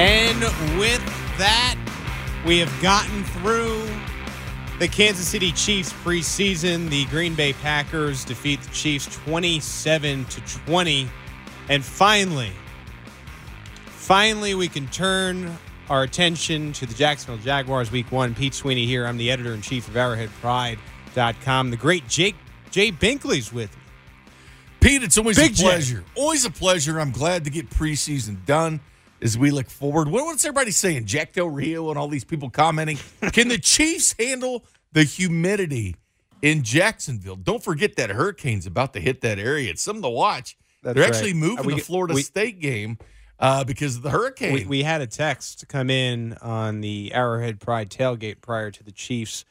[0.00, 0.40] And
[0.78, 1.04] with
[1.36, 1.76] that,
[2.46, 3.86] we have gotten through
[4.78, 6.88] the Kansas City Chiefs preseason.
[6.88, 11.06] The Green Bay Packers defeat the Chiefs 27 to 20.
[11.68, 12.50] And finally,
[13.88, 15.54] finally, we can turn
[15.90, 18.34] our attention to the Jacksonville Jaguars week one.
[18.34, 19.06] Pete Sweeney here.
[19.06, 21.70] I'm the editor in chief of ArrowheadPride.com.
[21.70, 22.36] The great Jake
[22.70, 23.82] Jay Binkley's with me.
[24.80, 26.04] Pete, it's always Big a pleasure.
[26.14, 26.98] Always a pleasure.
[26.98, 28.80] I'm glad to get preseason done
[29.22, 30.08] as we look forward.
[30.08, 31.06] What, what's everybody saying?
[31.06, 32.98] Jack Del Rio and all these people commenting.
[33.32, 35.96] Can the Chiefs handle the humidity
[36.42, 37.36] in Jacksonville?
[37.36, 39.70] Don't forget that hurricane's about to hit that area.
[39.70, 40.56] It's something to watch.
[40.82, 41.12] That's They're right.
[41.14, 42.98] actually moving We- the Florida we- State game
[43.38, 44.54] uh, because of the hurricane.
[44.54, 48.92] We, we had a text come in on the Arrowhead Pride tailgate prior to the
[48.92, 49.44] Chiefs'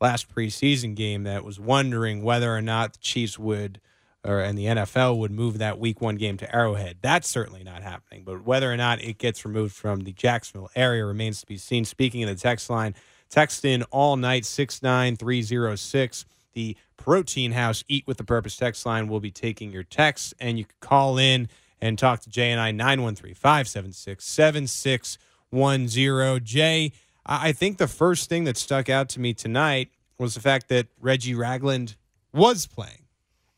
[0.00, 3.80] last preseason game that was wondering whether or not the Chiefs would,
[4.26, 6.98] or and the NFL would move that Week One game to Arrowhead.
[7.00, 8.24] That's certainly not happening.
[8.24, 11.84] But whether or not it gets removed from the Jacksonville area remains to be seen.
[11.84, 12.94] Speaking of the text line,
[13.30, 16.24] text in all night six nine three zero six.
[16.54, 20.58] The Protein House Eat with the Purpose text line will be taking your texts, and
[20.58, 21.48] you can call in
[21.80, 26.44] and talk to Jay and I 913 576 7610.
[26.44, 26.92] Jay,
[27.26, 30.86] I think the first thing that stuck out to me tonight was the fact that
[30.98, 31.96] Reggie Ragland
[32.32, 33.05] was playing.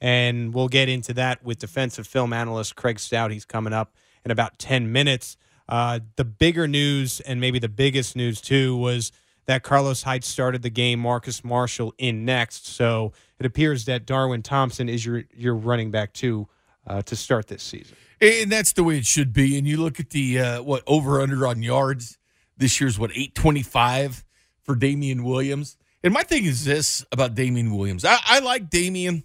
[0.00, 3.30] And we'll get into that with defensive film analyst Craig Stout.
[3.30, 5.36] He's coming up in about 10 minutes.
[5.68, 9.12] Uh, the bigger news, and maybe the biggest news too, was
[9.46, 12.66] that Carlos Hyde started the game, Marcus Marshall in next.
[12.66, 16.48] So it appears that Darwin Thompson is your, your running back too
[16.86, 17.96] uh, to start this season.
[18.20, 19.58] And that's the way it should be.
[19.58, 22.18] And you look at the uh, what over under on yards
[22.56, 24.24] this year's what eight twenty five
[24.62, 25.76] for Damien Williams.
[26.02, 28.04] And my thing is this about Damien Williams.
[28.04, 29.24] I, I like Damien.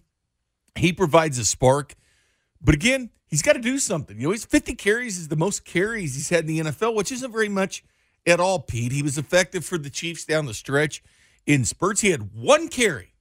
[0.76, 1.96] He provides a spark,
[2.62, 4.18] but again, he's got to do something.
[4.18, 7.12] You know, he's fifty carries is the most carries he's had in the NFL, which
[7.12, 7.84] isn't very much
[8.26, 8.60] at all.
[8.60, 11.04] Pete, he was effective for the Chiefs down the stretch
[11.46, 12.02] in spurts.
[12.02, 13.13] He had one carry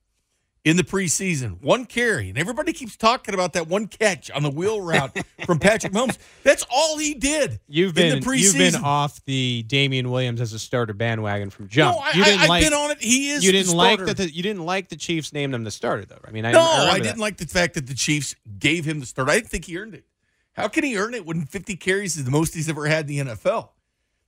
[0.65, 4.51] in the preseason, one carry, and everybody keeps talking about that one catch on the
[4.51, 6.19] wheel route from Patrick Mahomes.
[6.45, 7.59] That's all he did.
[7.67, 11.69] You've in been the you've been off the Damien Williams as a starter bandwagon from
[11.69, 11.97] jump.
[11.97, 13.03] No, I, you didn't I, like been on it.
[13.03, 13.45] He is.
[13.45, 16.05] you the didn't like that the, you didn't like the Chiefs named him the starter
[16.05, 16.21] though.
[16.25, 17.19] I mean, I No, I, I, didn't that.
[17.19, 19.29] like the fact that the Chiefs gave him the start.
[19.29, 20.05] I didn't think he earned it.
[20.53, 23.27] How can he earn it when 50 carries is the most he's ever had in
[23.27, 23.71] the NFL?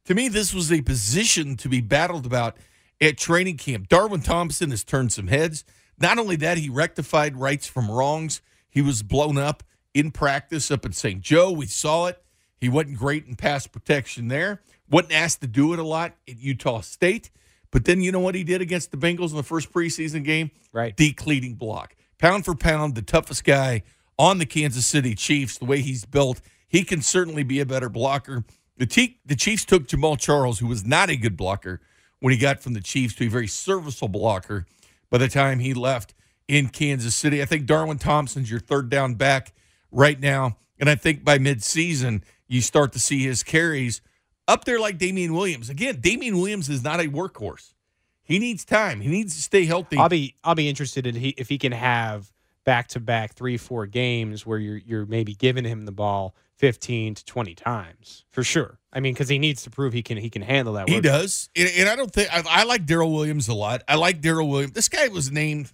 [0.07, 2.57] To me, this was a position to be battled about
[3.01, 3.89] at training camp.
[3.89, 5.65] Darwin Thompson has turned some heads.
[5.99, 8.41] Not only that, he rectified rights from wrongs.
[8.69, 9.63] He was blown up
[9.93, 11.21] in practice up in St.
[11.21, 11.53] Joe.
[11.53, 12.23] We saw it.
[12.61, 14.63] He wasn't great in pass protection there.
[14.91, 17.31] Wasn't asked to do it a lot at Utah State.
[17.71, 20.51] But then you know what he did against the Bengals in the first preseason game?
[20.73, 20.97] Right.
[20.97, 21.97] Decleating block.
[22.19, 23.83] Pound for pound, the toughest guy
[24.19, 27.89] on the Kansas City Chiefs, the way he's built, he can certainly be a better
[27.89, 28.45] blocker.
[28.77, 31.81] The, T- the Chiefs took Jamaal Charles, who was not a good blocker
[32.21, 34.67] when he got from the Chiefs to a very serviceable blocker
[35.11, 36.15] by the time he left
[36.49, 37.41] in Kansas City.
[37.43, 39.53] I think Darwin Thompson's your third down back
[39.91, 40.57] right now.
[40.79, 44.01] And I think by midseason, you start to see his carries
[44.47, 45.71] up there like Damien Williams.
[45.71, 47.75] Again, Damien Williams is not a workhorse.
[48.23, 49.01] He needs time.
[49.01, 49.97] He needs to stay healthy.
[49.99, 52.33] I'll be I'll be interested in he, if he can have
[52.65, 57.15] back to back three four games where you're you're maybe giving him the ball fifteen
[57.15, 58.79] to twenty times for sure.
[58.95, 60.89] I mean, because he needs to prove he can he can handle that.
[60.89, 63.83] He does, and, and I don't think I, I like Darrel Williams a lot.
[63.89, 64.73] I like Darrel Williams.
[64.73, 65.73] This guy was named,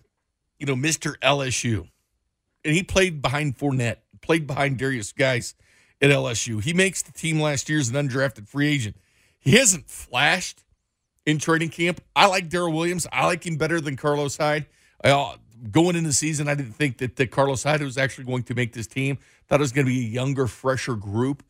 [0.59, 1.89] you know, Mister LSU,
[2.65, 5.55] and he played behind Fournette, played behind Derrius Guice
[6.01, 6.63] at LSU.
[6.63, 8.97] He makes the team last year as an undrafted free agent.
[9.39, 10.65] He hasn't flashed
[11.27, 12.01] in training camp.
[12.17, 13.07] I like Darrel Williams.
[13.13, 14.67] I like him better than Carlos Hyde.
[15.03, 15.37] I, uh,
[15.71, 18.55] going into the season, I didn't think that, that Carlos Hyde was actually going to
[18.55, 19.19] make this team.
[19.47, 21.43] Thought it was going to be a younger, fresher group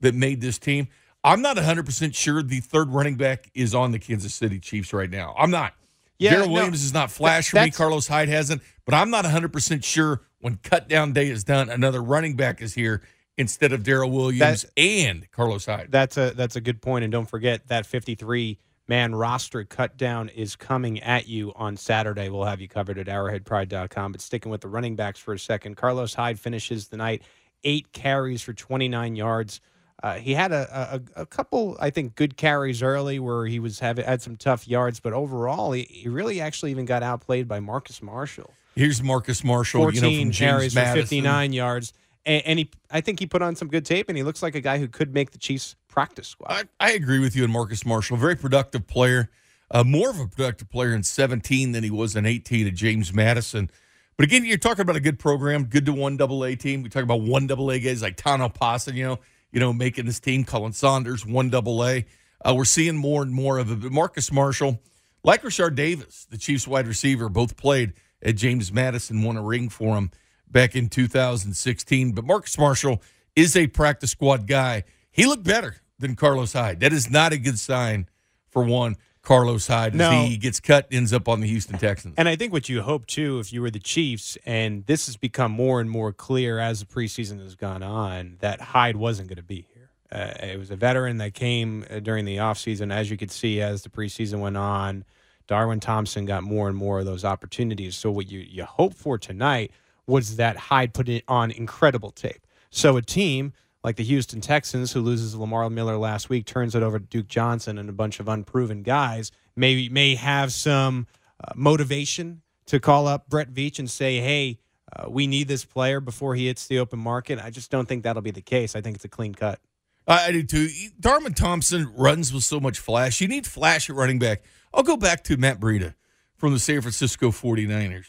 [0.00, 0.88] that made this team.
[1.26, 5.10] I'm not 100% sure the third running back is on the Kansas City Chiefs right
[5.10, 5.34] now.
[5.36, 5.74] I'm not.
[6.18, 7.70] Yeah, Darrel no, Williams is not flash for me.
[7.70, 8.62] Carlos Hyde hasn't.
[8.84, 12.74] But I'm not 100% sure when cut down day is done, another running back is
[12.74, 13.02] here
[13.36, 15.88] instead of Darrel Williams and Carlos Hyde.
[15.90, 18.58] That's a that's a good point, and don't forget that fifty three
[18.88, 22.28] man roster cut down is coming at you on Saturday.
[22.28, 24.12] We'll have you covered at arrowheadpride.com.
[24.12, 27.22] But sticking with the running backs for a second, Carlos Hyde finishes the night
[27.64, 29.60] eight carries for 29 yards.
[30.02, 33.78] Uh, he had a, a a couple, I think, good carries early where he was
[33.80, 37.60] having had some tough yards, but overall, he, he really actually even got outplayed by
[37.60, 38.52] Marcus Marshall.
[38.74, 41.94] Here's Marcus Marshall, 14 you know, from James carries for 59 yards,
[42.26, 44.54] and, and he, I think he put on some good tape, and he looks like
[44.54, 46.68] a guy who could make the Chiefs practice squad.
[46.78, 48.18] I, I agree with you on Marcus Marshall.
[48.18, 49.30] Very productive player.
[49.70, 53.14] Uh, more of a productive player in 17 than he was in 18 at James
[53.14, 53.70] Madison.
[54.16, 56.82] But again, you're talking about a good program, good to one double A team.
[56.82, 59.18] We talk about one double A guys like Tano Pasa, you know,
[59.52, 60.44] you know, making this team.
[60.44, 62.06] Khalen Saunders, one double A.
[62.44, 63.90] Uh, we're seeing more and more of it.
[63.90, 64.80] Marcus Marshall,
[65.24, 69.68] like Rashard Davis, the Chiefs wide receiver, both played at James Madison, won a ring
[69.68, 70.10] for him
[70.50, 72.12] back in 2016.
[72.12, 73.02] But Marcus Marshall
[73.34, 74.84] is a practice squad guy.
[75.10, 76.80] He looked better than Carlos Hyde.
[76.80, 78.08] That is not a good sign
[78.48, 78.96] for one.
[79.26, 80.10] Carlos Hyde as No.
[80.24, 82.14] he gets cut, ends up on the Houston Texans.
[82.16, 85.16] And I think what you hope too, if you were the Chiefs, and this has
[85.16, 89.36] become more and more clear as the preseason has gone on, that Hyde wasn't going
[89.36, 89.90] to be here.
[90.12, 92.92] Uh, it was a veteran that came uh, during the offseason.
[92.94, 95.04] As you could see, as the preseason went on,
[95.48, 97.96] Darwin Thompson got more and more of those opportunities.
[97.96, 99.72] So what you, you hope for tonight
[100.06, 102.46] was that Hyde put it on incredible tape.
[102.70, 103.54] So a team
[103.86, 107.28] like the Houston Texans, who loses Lamar Miller last week, turns it over to Duke
[107.28, 111.06] Johnson and a bunch of unproven guys, may may have some
[111.42, 114.58] uh, motivation to call up Brett Veach and say, "Hey,
[114.92, 118.02] uh, we need this player before he hits the open market." I just don't think
[118.02, 118.74] that'll be the case.
[118.74, 119.60] I think it's a clean cut.
[120.08, 120.68] I do too.
[120.98, 123.20] Darwin Thompson runs with so much flash.
[123.20, 124.42] You need flash at running back.
[124.74, 125.94] I'll go back to Matt Breida
[126.34, 128.06] from the San Francisco 49ers.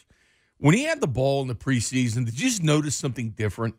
[0.56, 3.76] When he had the ball in the preseason, did you just notice something different?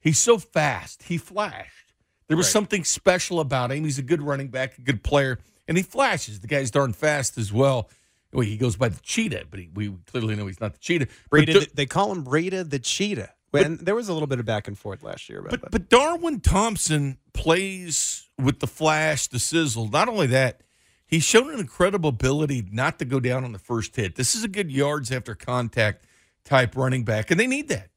[0.00, 1.04] He's so fast.
[1.04, 1.92] He flashed.
[2.28, 2.52] There was Right.
[2.52, 3.84] something special about him.
[3.84, 6.40] He's a good running back, a good player, and he flashes.
[6.40, 7.88] The guy's darn fast as well.
[8.32, 11.08] Well, he goes by the cheetah, but he, we clearly know he's not the cheetah.
[11.30, 13.30] But Breida, the- they call him Breida the Cheetah.
[13.54, 15.70] And there was a little bit of back and forth last year about But that.
[15.70, 19.88] but Darwin Thompson plays with the flash, the sizzle.
[19.88, 20.60] Not only that,
[21.06, 24.16] he's shown an incredible ability not to go down on the first hit.
[24.16, 26.04] This is a good yards after contact
[26.44, 27.88] type running back, and they need that.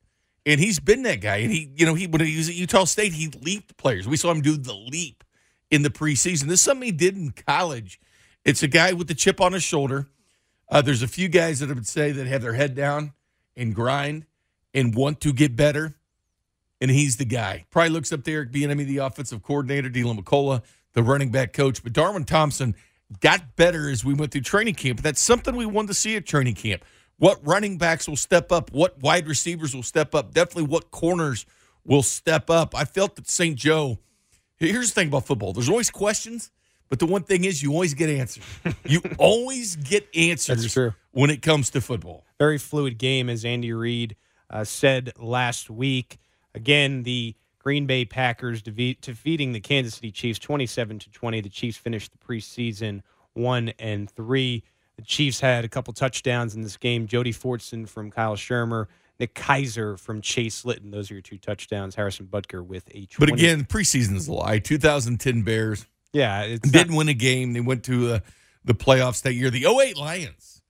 [0.45, 1.37] And he's been that guy.
[1.37, 4.07] And he, you know, he when he was at Utah State, he leaped players.
[4.07, 5.23] We saw him do the leap
[5.69, 6.43] in the preseason.
[6.47, 7.99] This is something he did in college.
[8.43, 10.07] It's a guy with the chip on his shoulder.
[10.69, 13.13] Uh, there's a few guys that I would say that have their head down
[13.55, 14.25] and grind
[14.73, 15.95] and want to get better
[16.81, 17.65] and he's the guy.
[17.69, 21.83] Probably looks up to Eric Bieniemy, the offensive coordinator, Deland McCullough, the running back coach.
[21.83, 22.75] But Darwin Thompson
[23.19, 25.01] got better as we went through training camp.
[25.01, 26.83] That's something we wanted to see at training camp.
[27.21, 28.71] What running backs will step up?
[28.71, 30.33] What wide receivers will step up?
[30.33, 31.45] Definitely what corners
[31.85, 32.73] will step up.
[32.75, 33.55] I felt that St.
[33.55, 33.99] Joe.
[34.57, 36.49] Here's the thing about football: there's always questions,
[36.89, 38.43] but the one thing is you always get answers.
[38.85, 40.95] you always get answers That's true.
[41.11, 42.25] when it comes to football.
[42.39, 44.15] very fluid game, as Andy Reid
[44.49, 46.17] uh, said last week.
[46.55, 51.41] Again, the Green Bay Packers defeating the Kansas City Chiefs 27 to 20.
[51.41, 53.01] The Chiefs finished the preseason
[53.33, 54.63] one and three.
[54.97, 57.07] The Chiefs had a couple touchdowns in this game.
[57.07, 58.87] Jody Fortson from Kyle Shurmur,
[59.19, 60.91] Nick Keizer from Chase Litton.
[60.91, 61.95] Those are your two touchdowns.
[61.95, 63.15] Harrison Butker with a 20.
[63.19, 64.59] But again, preseason is a lie.
[64.59, 67.53] 2010 Bears yeah, it's didn't win a game.
[67.53, 68.19] They went to uh,
[68.65, 69.49] the playoffs that year.
[69.49, 70.61] The 08 Lions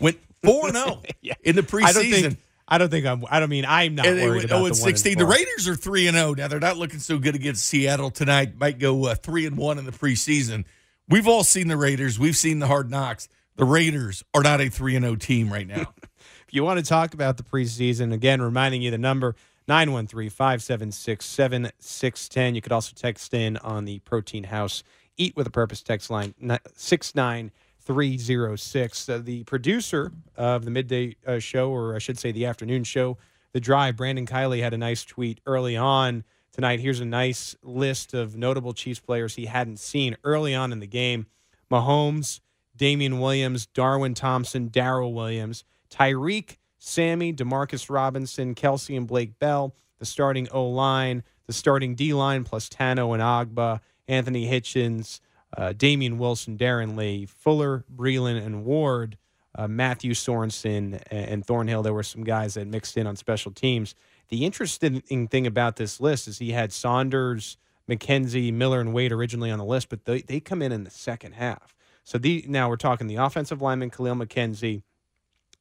[0.00, 1.34] went 4 0 Yeah.
[1.42, 1.84] in the preseason.
[1.84, 2.38] I don't think.
[2.70, 3.24] I don't think I'm.
[3.30, 5.18] I don't mean I'm not and worried about 0 the 16.
[5.18, 5.26] The.
[5.26, 6.34] Raiders are 3 and 0.
[6.34, 8.58] Now they're not looking so good against Seattle tonight.
[8.58, 10.64] Might go uh, 3 and 1 in the preseason.
[11.08, 12.18] We've all seen the Raiders.
[12.18, 13.28] We've seen the hard knocks.
[13.58, 15.92] The Raiders are not a 3 and 0 team right now.
[16.46, 21.26] If you want to talk about the preseason, again, reminding you the number 913 576
[21.26, 22.54] 7610.
[22.54, 24.82] You could also text in on the Protein House
[25.18, 26.32] Eat with a Purpose text line
[26.74, 29.08] 69306.
[29.10, 33.18] Uh, the producer of the midday uh, show, or I should say the afternoon show,
[33.52, 36.80] The Drive, Brandon Kiley, had a nice tweet early on tonight.
[36.80, 40.86] Here's a nice list of notable Chiefs players he hadn't seen early on in the
[40.86, 41.26] game
[41.70, 42.40] Mahomes,
[42.78, 50.06] Damien Williams, Darwin Thompson, Darrel Williams, Tyreek, Sammy, Demarcus Robinson, Kelce, and Blake Bell, the
[50.06, 55.20] starting O line, the starting D line plus Tanoh and Ogbah, Anthony Hitchens,
[55.56, 59.18] uh, Damien Wilson, Darron Lee, Fuller, Breeland, and Ward,
[59.54, 61.82] uh, Mathieu Sorensen, and, Thornhill.
[61.82, 63.94] There were some guys that mixed in on special teams.
[64.28, 67.56] The interesting thing about this list is he had Saunders,
[67.88, 70.90] McKenzie, Miller, and Wade originally on the list, but they, they come in in the
[70.90, 71.74] second half.
[72.08, 74.80] So the now we're talking the offensive lineman Khalil McKenzie,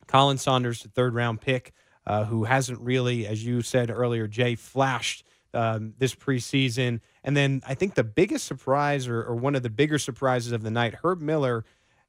[0.07, 1.73] Khalen Saunders, the third round pick,
[2.05, 7.01] uh, who hasn't really, as you said earlier, Jay, flashed um, this preseason.
[7.21, 10.63] And then I think the biggest surprise, or, or one of the bigger surprises of
[10.63, 11.65] the night, Herb Miller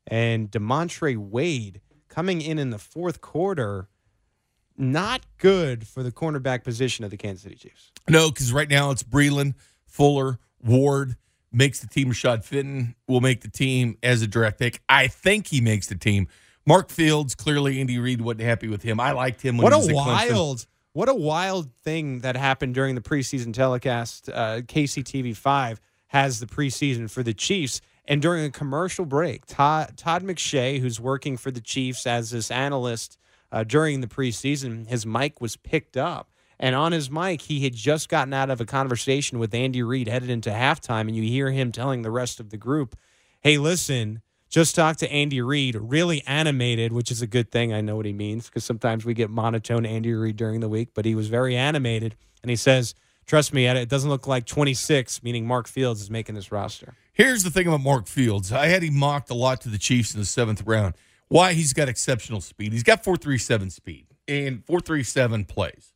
[0.07, 3.89] and D'Montre Wade coming in in the fourth quarter.
[4.77, 7.91] Not good for the cornerback position of the Kansas City Chiefs.
[8.09, 9.55] No, because right now it's Breeland,
[9.85, 11.17] Fuller, Ward
[11.53, 12.11] makes the team.
[12.11, 14.81] Rashad Fenton will make the team as a direct pick.
[14.89, 16.29] I think he makes the team.
[16.67, 19.01] Mark Fields, clearly Andy Reid wasn't happy with him.
[19.01, 20.33] I liked him when What he a was at Clemson.
[20.33, 24.29] wild, what a wild thing that happened during the preseason telecast.
[24.29, 29.95] Uh, KCTV five has the preseason for the Chiefs, and during a commercial break, Todd,
[29.97, 33.19] Todd McShay, who's working for the Chiefs as this analyst
[33.53, 37.75] uh, during the preseason, his mic was picked up, And on his mic, he had
[37.75, 41.51] just gotten out of a conversation with Andy Reid headed into halftime, and you hear
[41.51, 42.97] him telling the rest of the group,
[43.41, 47.75] "Hey, listen." Just talked to Andy Reid, really animated, which is a good thing.
[47.75, 50.89] I know what he means because sometimes we get monotone Andy Reid during the week,
[50.95, 52.17] but he was very animated.
[52.43, 52.95] And he says,
[53.29, 56.95] Trust me, it doesn't look like 26, meaning Mark Fields is making this roster.
[57.13, 58.51] Here's the thing about Mark Fields.
[58.53, 60.95] I had him mocked a lot to the Chiefs in the seventh round.
[61.29, 61.53] Why?
[61.53, 62.73] He's got exceptional speed.
[62.73, 65.93] He's got 437 speed and 437 plays.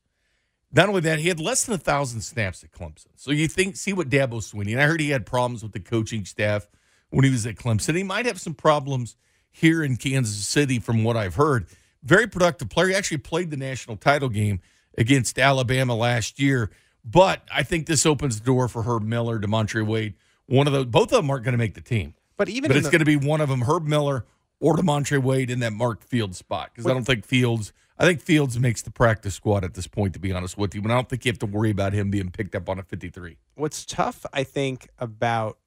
[0.72, 3.08] Not only that, he had less than a thousand snaps at Clemson.
[3.16, 5.80] So you think, see what Dabo Swinney, and I heard he had problems with the
[5.80, 6.66] coaching staff
[7.10, 7.94] when he was at Clemson.
[7.94, 9.16] He might have some problems
[9.50, 11.66] here in Kansas City, from what I've heard.
[12.02, 12.88] Very productive player.
[12.88, 14.60] He actually played the national title game
[14.96, 16.70] against Alabama last year.
[17.04, 20.14] But I think this opens the door for Herb Miller, D'Montre Wade.
[20.46, 22.14] One of those, both of them aren't going to make the team.
[22.36, 24.24] But even but it's the, going to be one of them, Herb Miller
[24.60, 26.70] or D'Montre Wade in that Mark Fields spot.
[26.72, 30.12] Because I don't think Fields, I think Fields makes the practice squad at this point.
[30.14, 32.10] To be honest with you, but I don't think you have to worry about him
[32.10, 33.38] being picked up on a fifty-three.
[33.54, 35.58] What's tough, I think, about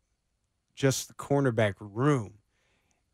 [0.76, 2.34] just the cornerback room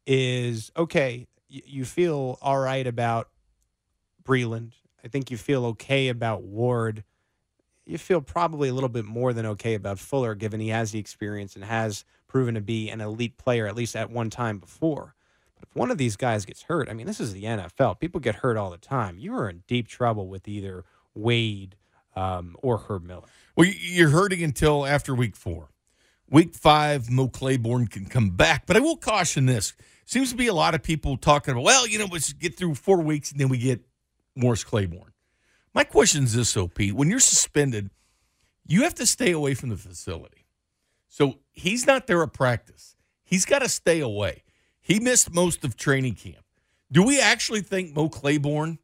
[0.07, 1.27] is okay.
[1.47, 3.29] You, feel all right about
[4.23, 4.71] Breeland.
[5.03, 7.03] I think you feel okay about Ward
[7.85, 10.99] you feel probably a little bit more than okay about Fuller, given he has the
[10.99, 15.15] experience and has proven to be an elite player at least at one time before.
[15.61, 17.99] But if one of these guys gets hurt, I mean, this is the NFL.
[17.99, 19.17] People get hurt all the time.
[19.17, 21.75] You are in deep trouble with either Wade
[22.15, 23.27] um, or Herb Miller.
[23.55, 25.69] Well, you're hurting until after week four.
[26.29, 28.65] Week five, Mo Claiborne can come back.
[28.65, 29.73] But I will caution this.
[30.05, 32.75] Seems to be a lot of people talking about, well, you know, let's get through
[32.75, 33.81] four weeks and then we get
[34.35, 35.11] Morris Claiborne.
[35.73, 36.93] My question is this, Pete.
[36.93, 37.91] When you're suspended,
[38.65, 40.45] you have to stay away from the facility.
[41.07, 42.95] So he's not there at practice.
[43.23, 44.43] He's got to stay away.
[44.81, 46.43] He missed most of training camp.
[46.91, 48.79] Do we actually think Mo Claiborne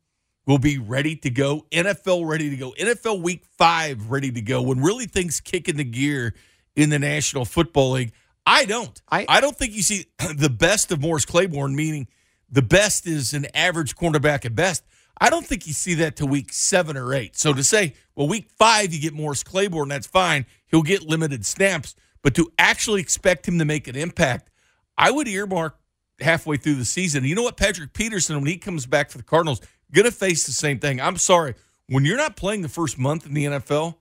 [0.46, 1.66] will be ready to go?
[1.72, 2.74] NFL ready to go?
[2.80, 6.34] NFL week five ready to go when really things kick into gear
[6.76, 8.14] in the National Football League?
[8.46, 9.02] I don't.
[9.12, 12.08] I, I don't think you see the best of Morris Claiborne, meaning
[12.50, 14.84] the best is an average cornerback at best.
[15.20, 17.36] I don't think you see that to week seven or eight.
[17.36, 20.46] So to say, well, week five, you get Morris Claiborne, that's fine.
[20.68, 21.96] He'll get limited snaps.
[22.22, 24.50] But to actually expect him to make an impact,
[24.98, 25.78] I would earmark
[26.20, 27.24] halfway through the season.
[27.24, 27.58] You know what?
[27.58, 31.00] Patrick Peterson, when he comes back for the Cardinals, going to face the same thing.
[31.00, 31.56] I'm sorry.
[31.88, 33.96] When you're not playing the first month in the NFL,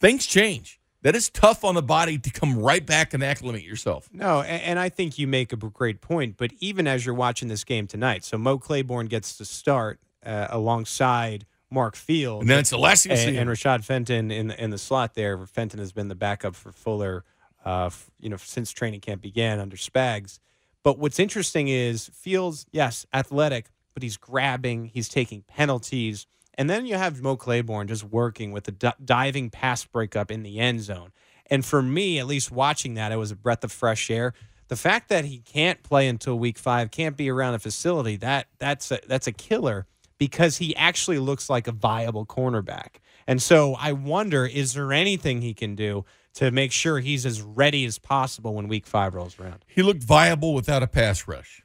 [0.00, 0.80] things change.
[1.02, 4.08] That is tough on the body to come right back and acclimate yourself.
[4.10, 6.38] No, and, and I think you make a great point.
[6.38, 10.46] But even as you're watching this game tonight, so Mo Claiborne gets to start uh,
[10.48, 12.42] alongside Mark Field.
[12.42, 15.36] And that's the last thing and, and Rashad Fenton in in the slot there.
[15.46, 17.24] Fenton has been the backup for Fuller,
[17.66, 20.38] uh, you know, since training camp began under Spags.
[20.84, 26.26] But what's interesting is Fields, yes, athletic, but he's grabbing, he's taking penalties.
[26.56, 30.60] And then you have Mo Claiborne just working with the diving pass breakup in the
[30.60, 31.10] end zone.
[31.50, 34.34] And for me, at least watching that, it was a breath of fresh air.
[34.68, 38.46] The fact that he can't play until week five, can't be around the facility, that
[38.58, 39.86] that's a, that's a killer
[40.18, 42.96] because he actually looks like a viable cornerback.
[43.26, 47.42] And so I wonder is there anything he can do to make sure he's as
[47.42, 49.64] ready as possible when week five rolls around?
[49.66, 51.62] He looked viable without a pass rush.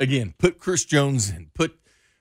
[0.00, 1.78] Again, put Chris Jones in, put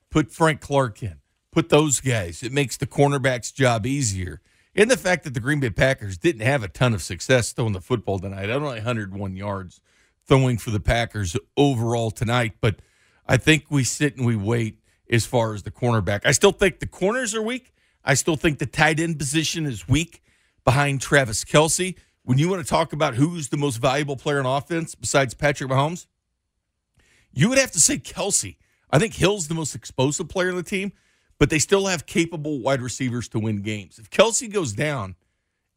[0.10, 1.20] put Frank Clark in,
[1.51, 2.43] put those guys.
[2.43, 4.41] It makes the cornerback's job easier.
[4.75, 7.74] And the fact that the Green Bay Packers didn't have a ton of success throwing
[7.74, 8.43] the football tonight.
[8.43, 9.81] I don't know, 101 yards
[10.25, 12.77] throwing for the Packers overall tonight, but
[13.27, 14.79] I think we sit and we wait
[15.10, 16.22] as far as the cornerback.
[16.25, 17.74] I still think the corners are weak.
[18.03, 20.24] I still think the tight end position is weak
[20.63, 21.96] behind Travis Kelce.
[22.24, 25.70] When you want to talk about who's the most valuable player in offense besides Patrick
[25.70, 26.06] Mahomes,
[27.34, 28.58] you would have to say Kelce.
[28.91, 30.91] I think Hill's the most explosive player on the team,
[31.39, 33.98] but they still have capable wide receivers to win games.
[33.98, 35.15] If Kelce goes down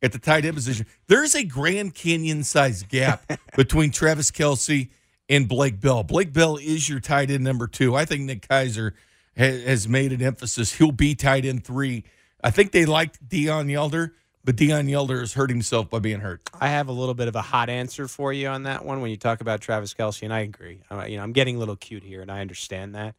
[0.03, 3.25] at the tight end position, there's a Grand Canyon sized gap
[3.57, 4.91] between Travis Kelce
[5.29, 6.03] and Blake Bell.
[6.03, 7.95] Blake Bell is your tight end number two.
[7.95, 8.93] I think Nick Keizer
[9.37, 10.75] has made an emphasis.
[10.75, 12.05] He'll be tight end three.
[12.43, 14.13] I think they liked Dion Yelder,
[14.45, 16.49] but Deon Yelder has hurt himself by being hurt.
[16.61, 19.11] I have a little bit of a hot answer for you on that one when
[19.11, 20.83] you talk about Travis Kelce, and I agree.
[20.91, 23.15] You know, I'm getting a little cute here, and I understand that.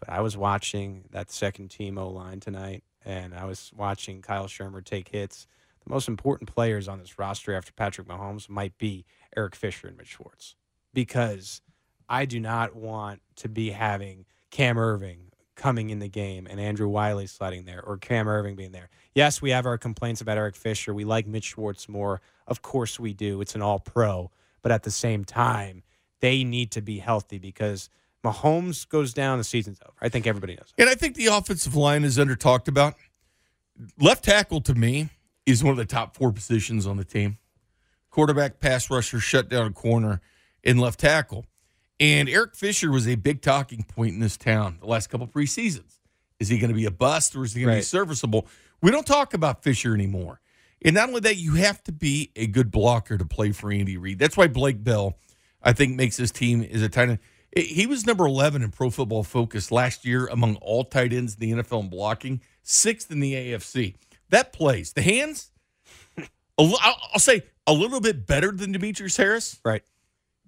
[0.00, 4.46] But I was watching that second team O line tonight, and I was watching Kyle
[4.46, 5.46] Shurmur take hits.
[5.84, 9.04] The most important players on this roster after Patrick Mahomes might be
[9.36, 10.56] Eric Fisher and Mitch Schwartz,
[10.92, 11.62] because
[12.08, 15.27] I do not want to be having Cam Erving
[15.58, 18.88] coming in the game and Andrew Wylie sliding there or Cam Erving being there.
[19.14, 20.94] Yes, we have our complaints about Eric Fisher.
[20.94, 22.22] We like Mitch Schwartz more.
[22.46, 23.42] Of course we do.
[23.42, 24.30] It's an all pro.
[24.62, 25.82] But at the same time,
[26.20, 27.90] they need to be healthy because
[28.24, 29.94] Mahomes goes down, the season's over.
[30.00, 30.72] I think everybody knows.
[30.78, 32.94] And I think the offensive line is under talked about.
[34.00, 35.10] Left tackle to me
[35.46, 37.38] is one of the top four positions on the team.
[38.10, 40.20] Quarterback, pass rusher, shut down corner,
[40.64, 41.46] and left tackle.
[42.00, 45.98] And Eric Fisher was a big talking point in this town the last couple preseasons.
[46.38, 47.74] Is he going to be a bust or is he going Right.
[47.76, 48.46] to be serviceable?
[48.80, 50.40] We don't talk about Fisher anymore.
[50.82, 53.96] And not only that, you have to be a good blocker to play for Andy
[53.96, 54.20] Reid.
[54.20, 55.18] That's why Blake Bell,
[55.60, 57.18] I think, makes this team is a tight end.
[57.56, 61.40] He was number 11 in Pro Football Focus last year among all tight ends in
[61.56, 63.96] the NFL in blocking, sixth in the AFC.
[64.28, 64.92] That plays.
[64.92, 65.50] The hands,
[66.58, 69.58] a li- I'll I'll say a little bit better than Demetrius Harris.
[69.64, 69.82] Right.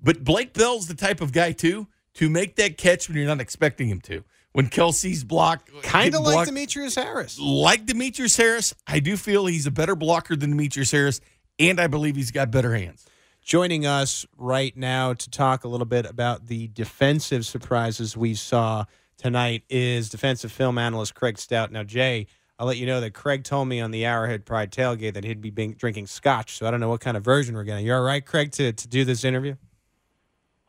[0.02, 3.40] But Blake Bell's the type of guy too to make that catch when you're not
[3.40, 4.24] expecting him to.
[4.52, 7.38] When Kelce's block, Kind of like Demetrius Harris.
[7.38, 8.74] like Demetrius Harris.
[8.86, 11.20] I do feel he's a better blocker than Demetrius Harris,
[11.60, 13.06] and I believe he's got better hands.
[13.42, 18.86] Joining us right now to talk a little bit about the defensive surprises we saw
[19.18, 21.70] tonight is defensive film analyst Craig Stout.
[21.70, 22.26] Now, Jay,
[22.58, 25.40] I'll let you know that Craig told me on the Arrowhead Pride tailgate that he'd
[25.40, 27.86] be drinking scotch, so I don't know what kind of version we're getting.
[27.86, 29.54] You all right, Craig, to, to do this interview?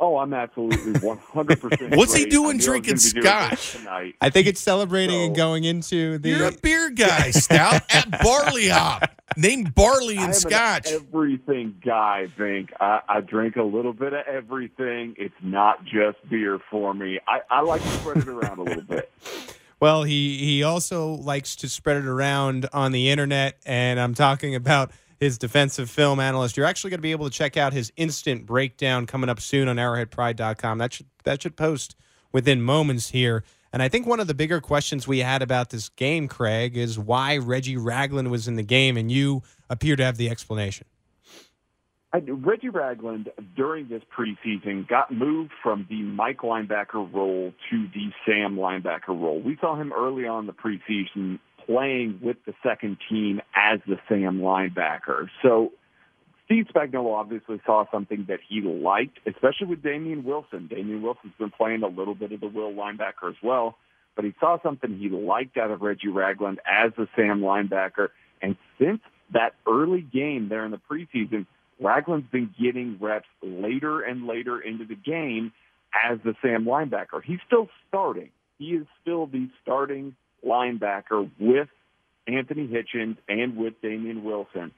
[0.02, 1.96] Oh, I'm absolutely 100%.
[1.96, 3.72] What's he doing I knew I was drinking gonna doing scotch?
[3.74, 4.16] Tonight.
[4.20, 6.30] I think it's celebrating and going into the.
[6.30, 9.12] You're a beer guy, Stout, at Barley Hop.
[9.38, 10.92] Named Barley I and Scotch.
[10.92, 12.74] an everything guy, Bink.
[12.82, 15.14] I, I drink a little bit of everything.
[15.20, 17.20] It's not just beer for me.
[17.28, 19.12] I, I like to spread it around a little bit.
[19.80, 24.54] Well, he he also likes to spread it around on the internet, and I'm talking
[24.54, 26.58] about his defensive film analyst.
[26.58, 29.68] You're actually going to be able to check out his instant breakdown coming up soon
[29.68, 30.80] on ArrowheadPride.com.
[30.80, 31.96] That should that should post
[32.34, 33.44] within moments here.
[33.72, 37.00] And I think one of the bigger questions we had about this game, Craig, is
[37.00, 40.88] why Reggie Ragland was in the game, and you appear to have the explanation.
[42.12, 48.12] I, Reggie Ragland, during this preseason, got moved from the Mike linebacker role to the
[48.26, 49.40] Sam linebacker role.
[49.40, 54.40] We saw him early on the preseason playing with the second team as the Sam
[54.40, 55.28] linebacker.
[55.42, 55.72] So
[56.46, 60.68] Steve Spagnuolo obviously saw something that he liked, especially with Damien Wilson.
[60.68, 63.78] Damien Wilson's been playing a little bit of the will linebacker as well,
[64.16, 68.10] but he saw something he liked out of Reggie Ragland as the Sam linebacker.
[68.42, 69.00] And since
[69.34, 71.46] that early game there in the preseason,
[71.80, 75.54] Ragland's been getting reps later and later into the game
[75.94, 77.24] as the Sam linebacker.
[77.24, 78.30] He's still starting.
[78.60, 81.68] He is still the starting linebacker with
[82.28, 84.72] Anthony Hitchens and with Damien Wilson.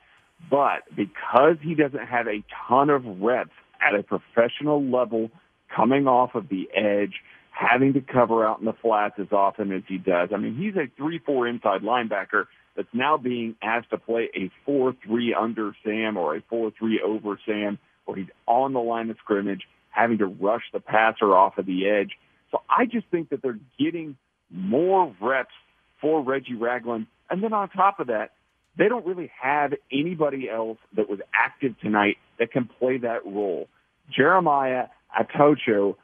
[0.50, 5.30] But because he doesn't have a ton of reps at a professional level
[5.74, 7.16] coming off of the edge,
[7.52, 10.76] having to cover out in the flats as often as he does, I mean, he's
[10.76, 12.46] a 3 4 inside linebacker
[12.76, 17.02] that's now being asked to play a 4 3 under Sam or a 4 3
[17.06, 21.58] over Sam, where he's on the line of scrimmage, having to rush the passer off
[21.58, 22.12] of the edge.
[22.52, 24.18] So I just think that they're getting
[24.54, 25.54] more reps
[26.00, 27.08] for Reggie Ragland.
[27.30, 28.32] And then on top of that,
[28.78, 33.68] they don't really have anybody else that was active tonight that can play that role.
[34.10, 34.88] Jeremiah
[35.20, 35.96] Attaochu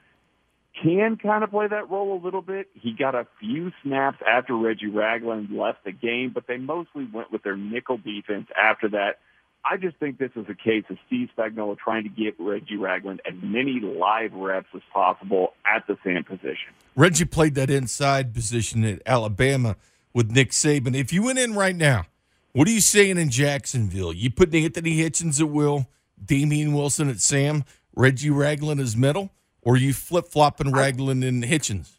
[0.81, 2.67] can kind of play that role a little bit.
[2.73, 7.31] He got a few snaps after Reggie Ragland left the game, but they mostly went
[7.31, 9.19] with their nickel defense after that.
[9.65, 13.21] I just think this is a case of Steve Spagnuolo trying to give Reggie Ragland
[13.27, 16.73] as many live reps as possible at the same position.
[16.95, 19.75] Reggie played that inside position at Alabama
[20.13, 20.95] with Nick Saban.
[20.95, 22.05] If you went in right now,
[22.53, 24.13] what are you saying in Jacksonville?
[24.13, 25.87] You put Anthony Hitchens at will,
[26.23, 27.63] Damien Wilson at Sam,
[27.95, 29.29] Reggie Ragland as middle,
[29.61, 31.91] or you flip flopping Ragland and Hitchens?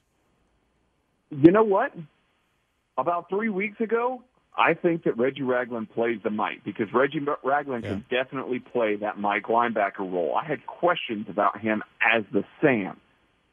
[1.31, 1.93] You know what?
[2.99, 4.23] About three weeks ago,
[4.57, 9.19] I think that Reggie Ragland plays the Mike because Reggie Ragland can definitely play that
[9.19, 10.35] Mike linebacker role.
[10.35, 13.01] I had questions about him as the Sam.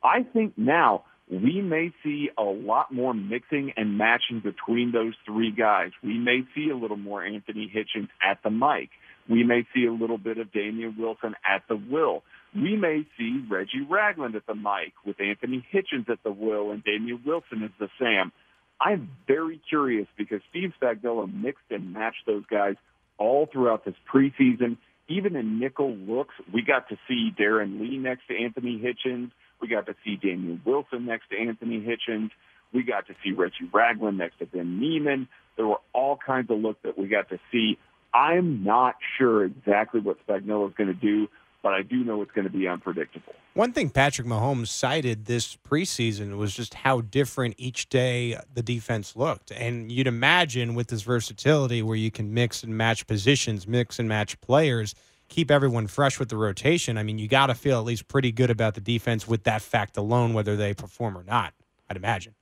[0.04, 5.52] I think now we may see a lot more mixing and matching between those three
[5.52, 5.92] guys.
[6.02, 8.90] We may see a little more Anthony Hitchens at the Mike.
[9.30, 12.24] We may see a little bit of Damien Wilson at the will.
[12.56, 16.82] We may see Reggie Ragland at the Mike with Anthony Hitchens at the will and
[16.84, 18.32] Damien Wilson as the Sam.
[18.80, 22.76] I'm very curious because Steve Spagnuolo mixed and matched those guys
[23.18, 24.78] all throughout this preseason.
[25.08, 29.32] Even in nickel looks, we got to see Darron Lee next to Anthony Hitchens.
[29.62, 32.30] We got to see Damien Wilson next to Anthony Hitchens.
[32.74, 35.28] We got to see Reggie Ragland next to Ben Niemann.
[35.56, 37.78] There were all kinds of looks that we got to see.
[38.14, 41.28] I'm not sure exactly what Spagnuolo is going to do,
[41.68, 43.34] but I do know it's going to be unpredictable.
[43.54, 49.18] One thing Patrick Mahomes cited this preseason was just how different each day the defense
[49.18, 49.52] looked.
[49.52, 54.08] And you'd imagine with this versatility where you can mix and match positions, mix and
[54.08, 54.96] match players,
[55.28, 56.98] keep everyone fresh with the rotation.
[56.98, 59.62] I mean, you got to feel at least pretty good about the defense with that
[59.62, 61.54] fact alone, whether they perform or not,
[61.90, 62.34] I'd imagine.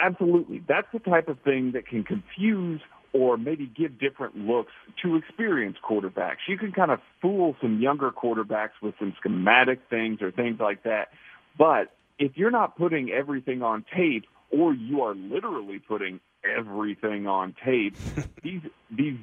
[0.00, 0.64] Absolutely.
[0.66, 2.80] That's the type of thing that can confuse
[3.12, 6.36] or maybe give different looks to experienced quarterbacks.
[6.46, 10.82] You can kind of fool some younger quarterbacks with some schematic things or things like
[10.82, 11.08] that.
[11.56, 17.54] But if you're not putting everything on tape or you are literally putting everything on
[17.64, 17.96] tape,
[18.42, 19.16] these these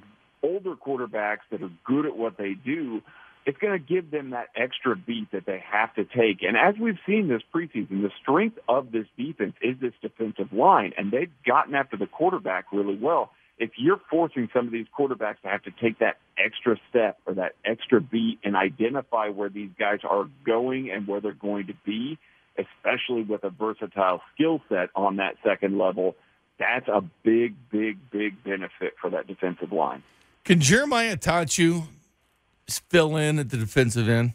[0.43, 3.01] older quarterbacks that are good at what they do,
[3.45, 6.41] it's going to give them that extra beat that they have to take.
[6.41, 10.93] And as we've seen this preseason, the strength of this defense is this defensive line,
[10.97, 13.31] and they've gotten after the quarterback really well.
[13.57, 17.35] If you're forcing some of these quarterbacks to have to take that extra step or
[17.35, 21.73] that extra beat and identify where these guys are going and where they're going to
[21.85, 22.17] be,
[22.57, 26.15] especially with a versatile skill set on that second level,
[26.59, 30.03] that's a big, big, big benefit for that defensive line.
[30.43, 31.83] Can Jeremiah Attaochu
[32.67, 34.33] fill in at the defensive end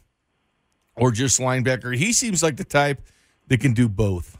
[0.97, 1.95] or just linebacker?
[1.95, 3.01] He seems like the type
[3.49, 4.40] that can do both.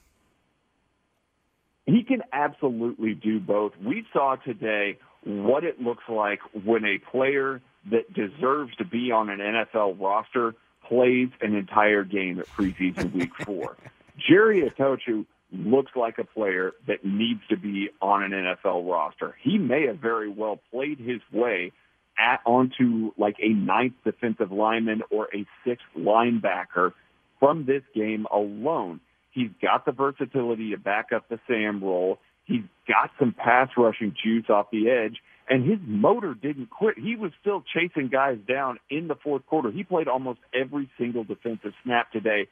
[1.91, 3.73] He can absolutely do both.
[3.85, 9.29] We saw today what it looks like when a player that deserves to be on
[9.29, 10.55] an NFL roster
[10.87, 13.77] plays an entire game at preseason week four.
[14.17, 19.37] Jerry Attaochu looks like a player that needs to be on an NFL roster.
[19.43, 21.73] He may have very well played his way
[22.17, 26.93] at onto like a ninth defensive lineman or a sixth linebacker
[27.41, 29.01] from this game alone.
[29.31, 32.19] He's got the versatility to back up the Sam role.
[32.45, 36.99] He's got some pass rushing juice off the edge, and his motor didn't quit.
[36.99, 39.71] He was still chasing guys down in the fourth quarter.
[39.71, 42.49] He played almost every single defensive snap today.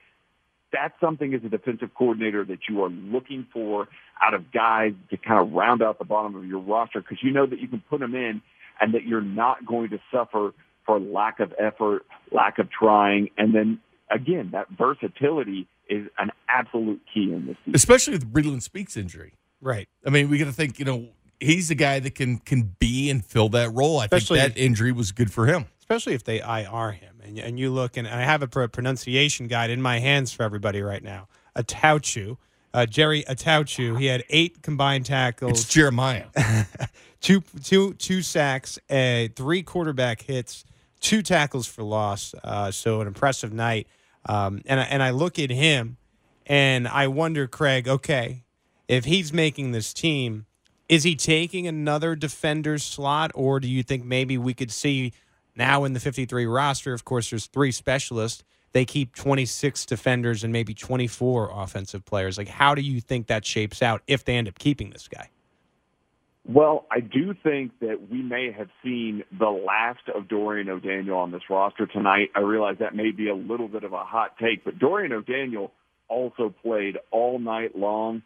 [0.72, 3.88] That's something as a defensive coordinator that you are looking for
[4.22, 7.32] out of guys to kind of round out the bottom of your roster because you
[7.32, 8.42] know that you can put them in
[8.80, 10.52] and that you're not going to suffer
[10.84, 17.00] for lack of effort, lack of trying, and then again, that versatility is an absolute
[17.12, 17.56] key in this.
[17.64, 17.74] Season.
[17.74, 19.34] Especially with Breeland Speaks injury.
[19.60, 19.88] Right.
[20.06, 21.08] I mean, we got to think, you know,
[21.40, 23.98] he's the guy that can can be and fill that role.
[23.98, 25.66] I Especially, think that injury was good for him.
[25.80, 27.20] Especially if they IR him.
[27.24, 30.82] And, and you look, and I have a pronunciation guide in my hands for everybody
[30.82, 31.28] right now.
[31.56, 32.36] Attaochu.
[32.74, 33.98] Uh, Jerry Attaochu.
[33.98, 35.62] He had eight combined tackles.
[35.62, 36.26] It's Jeremiah.
[37.20, 40.64] two, two, two sacks, uh, three quarterback hits,
[41.00, 42.34] two tackles for loss.
[42.44, 43.88] Uh, so an impressive night.
[44.28, 45.96] Um, and and I look at him,
[46.46, 47.88] and I wonder, Craig.
[47.88, 48.44] Okay,
[48.86, 50.46] if he's making this team,
[50.88, 55.12] is he taking another defender's slot, or do you think maybe we could see
[55.56, 56.92] now in the 53 roster?
[56.92, 58.44] Of course, there's three specialists.
[58.72, 62.36] They keep 26 defenders and maybe 24 offensive players.
[62.36, 65.30] Like, how do you think that shapes out if they end up keeping this guy?
[66.50, 71.30] Well, I do think that we may have seen the last of Dorian O'Daniel on
[71.30, 72.30] this roster tonight.
[72.34, 75.72] I realize that may be a little bit of a hot take, but Dorian O'Daniel
[76.08, 78.22] also played all night long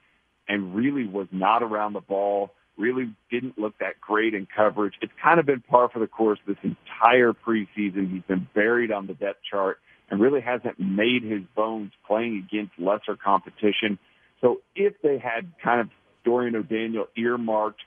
[0.49, 4.95] and really was not around the ball, really didn't look that great in coverage.
[5.03, 8.09] It's kind of been par for the course this entire preseason.
[8.13, 12.79] He's been buried on the depth chart and really hasn't made his bones playing against
[12.79, 13.99] lesser competition.
[14.41, 15.89] So if they had kind of
[16.25, 17.81] Dorian O'Daniel earmarked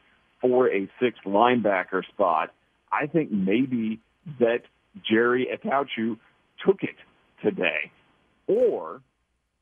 [0.46, 2.54] for a sixth linebacker spot,
[2.92, 4.00] I think maybe
[4.40, 4.62] that
[5.10, 6.18] Jerry Attaochu
[6.64, 6.96] took it
[7.44, 7.92] today.
[8.48, 9.02] Or,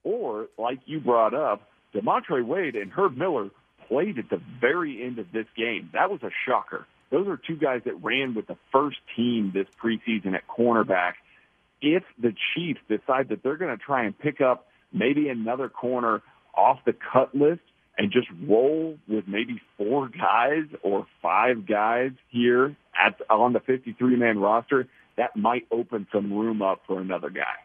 [0.03, 1.61] or like you brought up,
[1.93, 3.49] D'Montre Wade and Herb Miller
[3.87, 5.89] played at the very end of this game.
[5.93, 6.85] That was a shocker.
[7.11, 11.13] Those are two guys that ran with the first team this preseason at cornerback.
[11.81, 16.21] If the Chiefs decide that they're going to try and pick up maybe another corner
[16.53, 17.61] off the cut list,
[17.97, 24.15] and just roll with maybe four guys or five guys here at on the 53
[24.15, 27.55] man roster, that might open some room up for another guy.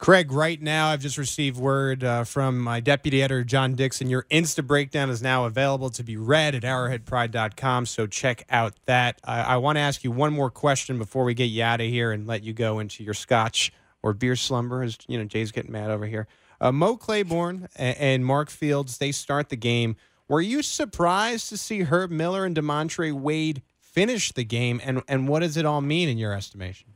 [0.00, 4.08] Craig, right now I've just received word uh, from my deputy editor, John Dixon.
[4.08, 9.20] Your Insta breakdown is now available to be read at arrowheadpride.com, so check out that.
[9.24, 11.86] I, I want to ask you one more question before we get you out of
[11.86, 15.52] here and let you go into your scotch or beer slumber, as you know, Jay's
[15.52, 16.26] getting mad over here.
[16.60, 19.96] Uh, Mo Claiborne and, and, Mark Fields, they start the game.
[20.28, 24.80] Were you surprised to see Herb Miller and D'Montre Wade finish the game?
[24.84, 26.88] And, and what does it all mean in your estimation?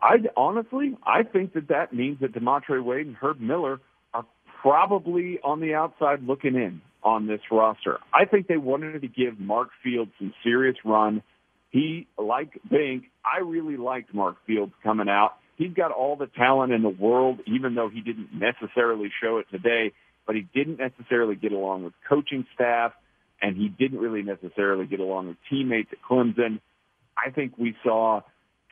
[0.00, 3.80] I honestly, I think that that means that D'Montre Wade and Herb Miller
[4.14, 4.24] are
[4.62, 7.98] probably on the outside looking in on this roster.
[8.12, 11.22] I think they wanted to give Mark Fields some serious run.
[11.70, 16.72] He, like Bink, I really liked Mark Fields coming out he's got all the talent
[16.72, 19.92] in the world, even though he didn't necessarily show it today.
[20.26, 22.92] But he didn't necessarily get along with coaching staff,
[23.42, 26.60] and he didn't really necessarily get along with teammates at Clemson.
[27.16, 28.20] I think we saw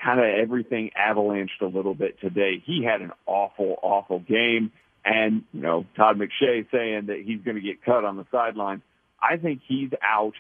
[0.03, 2.63] kind of everything avalanched a little bit today.
[2.65, 4.71] He had an awful, awful game,
[5.05, 8.83] and you know Todd McShay saying that he's going to get cut on the sideline.
[9.21, 10.35] I think he's out.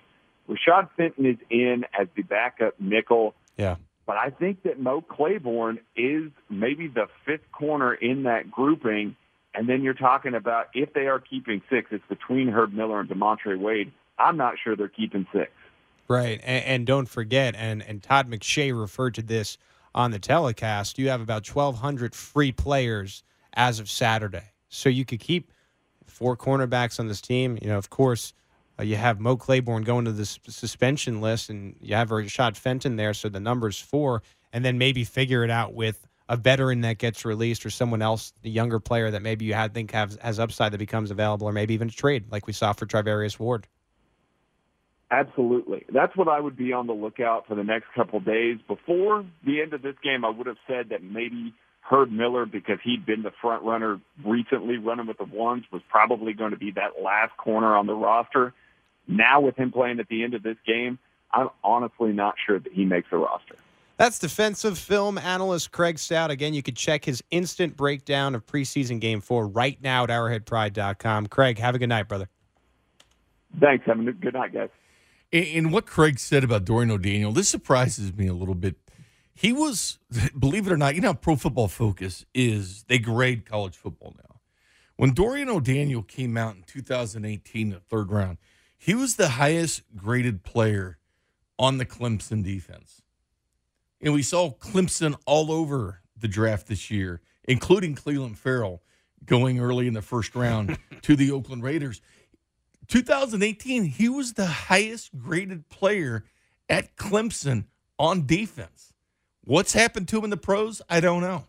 [0.48, 3.34] Rashad Fenton is in as the backup nickel.
[3.56, 3.76] Yeah.
[4.06, 9.16] But I think that Mo Claiborne is maybe the fifth corner in that grouping.
[9.52, 13.08] And then you're talking about if they are keeping six, it's between Herb Miller and
[13.08, 13.92] D'Montre Wade.
[14.18, 15.50] I'm not sure they're keeping six.
[16.08, 16.40] Right.
[16.44, 19.58] And, and don't forget, and, and Todd McShay referred to this
[19.94, 24.52] on the telecast, you have about 1,200 free players as of Saturday.
[24.68, 25.50] So you could keep
[26.06, 27.58] four cornerbacks on this team.
[27.60, 28.34] You know, of course,
[28.78, 32.96] uh, you have Mo Claiborne going to the suspension list, and you have Rashad Fenton
[32.96, 36.98] there, so the number's four, and then maybe figure it out with a veteran that
[36.98, 40.38] gets released or someone else, the younger player that maybe you had think has, has
[40.40, 43.66] upside that becomes available, or maybe even a trade like we saw for Charvarius Ward.
[45.08, 45.84] Absolutely.
[45.92, 48.58] That's what I would be on the lookout for the next couple days.
[48.66, 51.54] Before the end of this game, I would have said that maybe
[51.88, 56.32] Herb Miller, because he'd been the front runner recently running with the ones, was probably
[56.32, 58.52] going to be that last corner on the roster.
[59.08, 60.98] Now, with him playing at the end of this game,
[61.32, 63.56] I'm honestly not sure that he makes the roster.
[63.96, 66.30] That's defensive film analyst Craig Stout.
[66.30, 71.28] Again, you could check his instant breakdown of preseason game four right now at arrowheadpride.com.
[71.28, 72.28] Craig, have a good night, brother.
[73.58, 73.86] Thanks.
[73.86, 74.68] Have a good night, guys.
[75.32, 78.76] And what Craig said about Dorian O'Daniel, this surprises me a little bit.
[79.34, 79.98] He was,
[80.38, 84.14] believe it or not, you know how Pro Football Focus is, they grade college football
[84.18, 84.40] now.
[84.96, 88.38] When Dorian O'Daniel came out in 2018, the third round,
[88.86, 90.96] he was the highest graded player
[91.58, 93.02] on the Clemson defense.
[94.00, 98.84] And we saw Clemson all over the draft this year, including Clelin Ferrell
[99.24, 102.00] going early in the first round to the Oakland Raiders.
[102.86, 106.22] 2018, he was the highest graded player
[106.68, 107.64] at Clemson
[107.98, 108.92] on defense.
[109.42, 110.80] What's happened to him in the pros?
[110.88, 111.46] I don't know.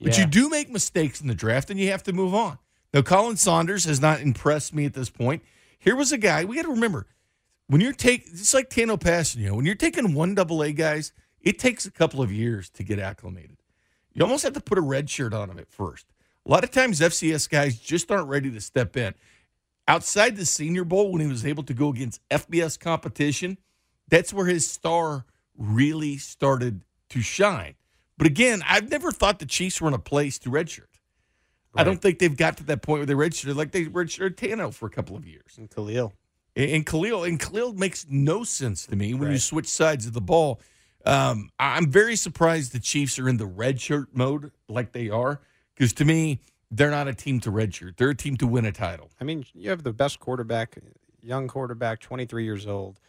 [0.00, 0.24] But Yeah.
[0.24, 2.58] you do make mistakes in the draft and you have to move on.
[2.92, 5.44] Now, Khalen Saunders has not impressed me at this point.
[5.84, 7.06] Here was a guy, we got to remember,
[7.66, 11.58] when you're taking, it's like Tanoh Kpassagnon, when you're taking one double A guys, it
[11.58, 13.58] takes a couple of years to get acclimated.
[14.14, 16.06] You almost have to put a red shirt on them at first.
[16.46, 19.12] A lot of times, FCS guys just aren't ready to step in.
[19.86, 23.58] Outside the Senior Bowl, when he was able to go against FBS competition,
[24.08, 27.74] that's where his star really started to shine.
[28.16, 30.93] But again, I've never thought the Chiefs were in a place to redshirt.
[31.76, 34.72] I don't think they've got to that point where they redshirted like they redshirted Tanoh
[34.72, 35.56] for a couple of years.
[35.56, 36.12] And Khalil.
[36.56, 40.20] And Khalil and Khalil makes no sense to me when you switch sides of the
[40.20, 40.60] ball.
[41.04, 45.40] Um, I'm very surprised the Chiefs are in the red shirt mode like they are
[45.74, 47.96] because to me they're not a team to redshirt.
[47.96, 49.10] They're a team to win a title.
[49.20, 50.78] I mean, you have the best quarterback,
[51.22, 53.00] young quarterback, 23 years old,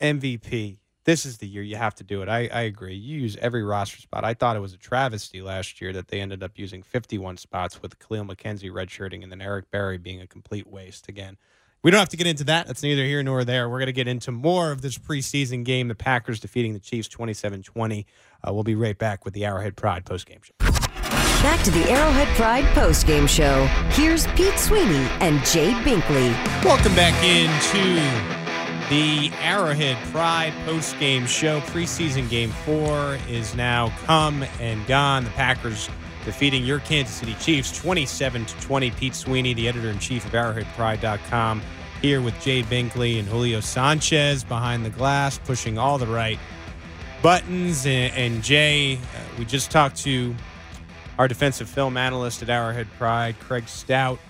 [0.00, 0.78] MVP.
[1.06, 2.28] This is the year you have to do it.
[2.28, 2.96] I, I agree.
[2.96, 4.24] You use every roster spot.
[4.24, 7.80] I thought it was a travesty last year that they ended up using 51 spots
[7.80, 11.36] with Khalil McKenzie redshirting and then Eric Berry being a complete waste again.
[11.84, 12.66] We don't have to get into that.
[12.66, 13.68] That's neither here nor there.
[13.68, 17.06] We're going to get into more of this preseason game, the Packers defeating the Chiefs
[17.06, 18.04] 27 20.
[18.42, 20.54] Uh, we'll be right back with the Arrowhead Pride postgame show.
[20.58, 23.66] Back to the Arrowhead Pride postgame show.
[23.92, 26.32] Here's Pete Sweeney and Jay Binkley.
[26.64, 28.45] Welcome back into
[28.88, 31.60] the Arrowhead Pride post game show.
[31.60, 35.24] Preseason game four is now come and gone.
[35.24, 35.90] The Packers
[36.24, 38.90] defeating your Kansas City Chiefs 27 to 20.
[38.92, 41.62] Pete Sweeney, the editor in chief of ArrowheadPride.com,
[42.00, 46.38] here with Jay Binkley and Julio Sanchez behind the glass, pushing all the right
[47.22, 47.86] buttons.
[47.86, 48.98] And, and Jay, uh,
[49.36, 50.34] we just talked to
[51.18, 54.20] our defensive film analyst at Arrowhead Pride, Craig Stout,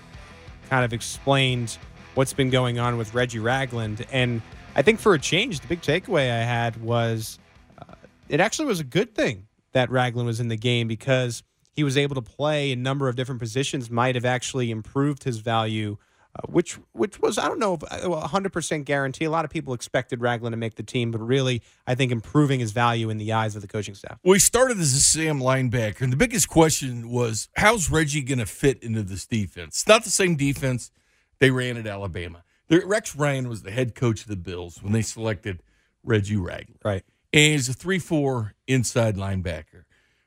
[0.69, 1.77] kind of explained
[2.17, 4.03] what's been going on with Reggie Ragland.
[4.11, 4.41] And
[4.75, 7.37] I think for a change, the big takeaway I had was
[7.77, 7.93] uh,
[8.27, 11.95] it actually was a good thing that Ragland was in the game because he was
[11.95, 15.97] able to play a number of different positions, might have actually improved his value.
[16.35, 19.25] Uh, which which was I don't know uh, hundred percent guarantee.
[19.25, 22.59] A lot of people expected Ragland to make the team, but really I think improving
[22.59, 24.19] his value in the eyes of the coaching staff.
[24.23, 28.39] Well, he started as a Sam linebacker, and the biggest question was how's Reggie going
[28.39, 29.75] to fit into this defense?
[29.75, 30.91] It's not the same defense
[31.39, 32.43] they ran at Alabama.
[32.69, 35.61] Rex Ryan was the head coach of the Bills when they selected
[36.03, 36.79] Reggie Ragland.
[36.83, 37.03] Right.
[37.33, 39.83] and he's a 3 4 inside linebacker.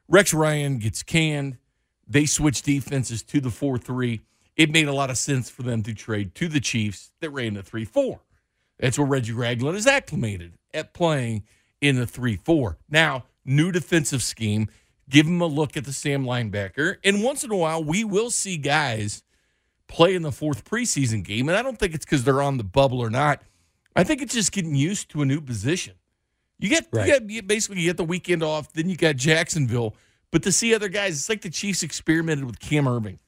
[0.09, 1.59] Rex Ryan gets canned.
[2.09, 4.20] They switch defenses to the 4 3.
[4.57, 7.55] It made a lot of sense for them to trade to the Chiefs that ran
[7.55, 8.20] the 3 4.
[8.79, 11.44] That's where Reggie Ragland is acclimated at playing
[11.81, 12.79] in the 3 4.
[12.88, 14.68] Now, new defensive scheme.
[15.09, 16.96] Give him a look at the Sam linebacker.
[17.03, 19.25] And once in a while, we will see guys
[19.90, 21.48] play in the fourth preseason game.
[21.48, 23.42] And I don't think it's because they're on the bubble or not.
[23.96, 25.94] I think it's just getting used to a new position.
[26.59, 27.07] You get, Right.
[27.07, 29.94] you get you basically you get the weekend off, then you got Jacksonville.
[30.31, 33.18] But to see other guys, it's like the Chiefs experimented with Cam Erving.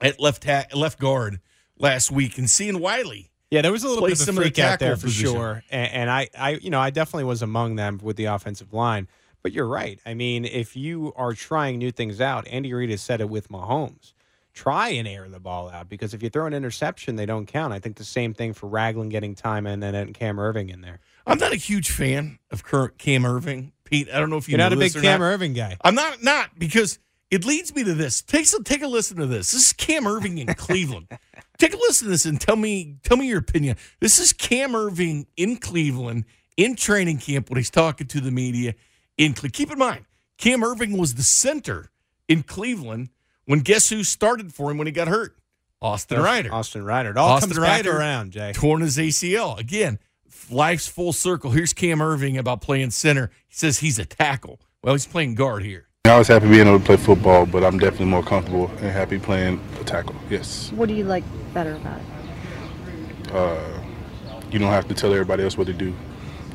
[0.00, 1.40] at left ta- left guard
[1.78, 3.30] last week, and seeing Wylie.
[3.50, 5.02] Yeah, there was a little bit of a some of the freak out there for
[5.06, 5.32] position.
[5.34, 8.72] sure, and, and I, I, you know, I definitely was among them with the offensive
[8.74, 9.08] line.
[9.42, 10.00] But you're right.
[10.04, 13.48] I mean, if you are trying new things out, Andy Reid has said it with
[13.48, 14.12] Mahomes.
[14.56, 17.74] Try and air the ball out because if you throw an interception, they don't count.
[17.74, 20.98] I think the same thing for Ragland getting time and then Cam Erving in there.
[21.26, 24.08] I'm not a huge fan of Cam Erving, Pete.
[24.10, 25.38] I don't know if you You're know not a big Cam not.
[25.38, 25.76] Erving guy.
[25.84, 26.98] I'm not not because
[27.30, 28.22] it leads me to this.
[28.22, 29.50] Take some, take a listen to this.
[29.52, 31.08] This is Cam Erving in Cleveland.
[31.58, 33.76] take a listen to this and tell me tell me your opinion.
[34.00, 36.24] This is Cam Erving in Cleveland
[36.56, 38.74] in training camp when he's talking to the media
[39.18, 40.06] in Cle- Keep in mind,
[40.38, 41.90] Cam Erving was the center
[42.28, 43.10] in Cleveland
[43.46, 45.36] when guess who started for him when he got hurt?
[45.80, 46.52] Austin Reiter.
[46.52, 47.10] Austin Reiter.
[47.10, 47.96] It all Austin comes back Reiter.
[47.96, 48.52] around, Jay.
[48.52, 49.58] torn his ACL.
[49.58, 49.98] Again,
[50.50, 51.50] life's full circle.
[51.50, 53.30] Here's Cam Erving about playing center.
[53.48, 54.60] He says he's a tackle.
[54.82, 55.88] Well, he's playing guard here.
[56.06, 59.18] I was happy being able to play football, but I'm definitely more comfortable and happy
[59.18, 60.14] playing a tackle.
[60.30, 60.70] Yes.
[60.72, 63.32] What do you like better about it?
[63.32, 63.80] Uh,
[64.50, 65.92] you don't have to tell everybody else what to do.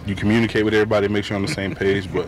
[0.08, 2.28] You communicate with everybody, make sure you're on the same page, but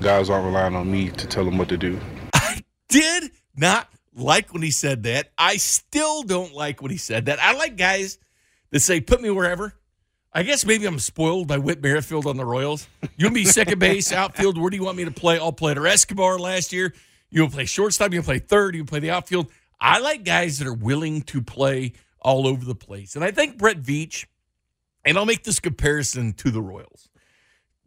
[0.00, 1.98] guys aren't relying on me to tell them what to do.
[2.34, 5.30] I did not like when he said that.
[5.38, 7.38] I still don't like when he said that.
[7.40, 8.18] I like guys
[8.70, 9.74] that say, put me wherever.
[10.34, 12.88] I guess maybe I'm spoiled by Whit Merrifield on the Royals.
[13.16, 14.58] You want me second base, outfield?
[14.58, 15.38] Where do you want me to play?
[15.38, 16.94] I'll play at Escobar last year.
[17.30, 18.12] You want to play shortstop?
[18.12, 18.74] You want to play third?
[18.74, 19.50] You want to play the outfield?
[19.80, 23.14] I like guys that are willing to play all over the place.
[23.14, 24.26] And I think Brett Veach,
[25.04, 27.10] and I'll make this comparison to the Royals.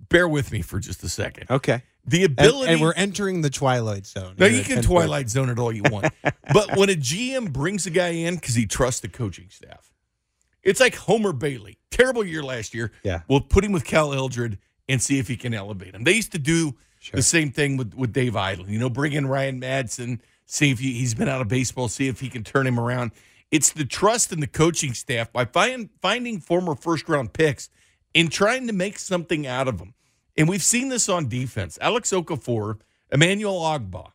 [0.09, 1.49] Bear with me for just a second.
[1.49, 1.81] Okay.
[2.07, 2.71] The ability.
[2.71, 4.35] and we're entering the twilight zone.
[4.37, 6.13] No, Here you can twilight zone it all you want.
[6.53, 9.91] but when a GM brings a guy in because he trusts the coaching staff,
[10.63, 11.77] it's like Homer Bailey.
[11.91, 12.91] Terrible year last year.
[13.03, 13.21] Yeah.
[13.27, 16.03] We'll put him with Cal Eldred and see if he can elevate him.
[16.03, 17.17] They used to do Sure.
[17.17, 18.67] the same thing with, with Dave Eiland.
[18.69, 22.07] You know, bring in Ryan Madson, see if he, he's been out of baseball, see
[22.07, 23.11] if he can turn him around.
[23.51, 27.69] It's the trust in the coaching staff by find, finding former first round picks
[28.15, 29.93] and trying to make something out of them.
[30.37, 31.77] And we've seen this on defense.
[31.81, 32.79] Alex Okafor,
[33.11, 34.11] Emmanuel Ogbah,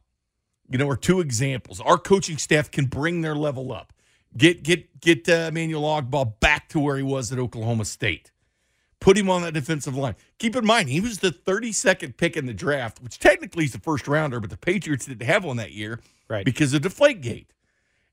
[0.69, 1.81] you know, are two examples.
[1.81, 3.93] Our coaching staff can bring their level up.
[4.37, 8.31] Get get get uh, Emmanuel Ogbah back to where he was at Oklahoma State.
[9.01, 10.15] Put him on that defensive line.
[10.39, 13.79] Keep in mind, he was the 32nd pick in the draft, which technically is the
[13.79, 16.45] first rounder, but the Patriots didn't have one that year Right.
[16.45, 17.47] because of Deflategate.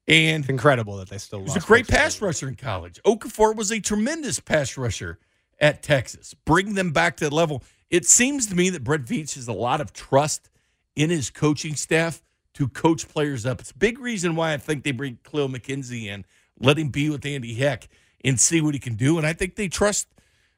[0.07, 3.01] And It's incredible that they still he was a great pass rusher in college.
[3.05, 5.19] Okafor was a tremendous pass rusher
[5.59, 6.33] at Texas.
[6.45, 7.63] Bring them back to that level.
[7.89, 10.49] It seems to me that Brett Veach has a lot of trust
[10.95, 12.21] in his coaching staff
[12.55, 13.59] to coach players up.
[13.61, 16.25] It's a big reason why I think they bring Kahlil McKenzie in,
[16.59, 17.87] let him be with Andy Heck
[18.25, 19.17] and see what he can do.
[19.17, 20.07] And I think they trust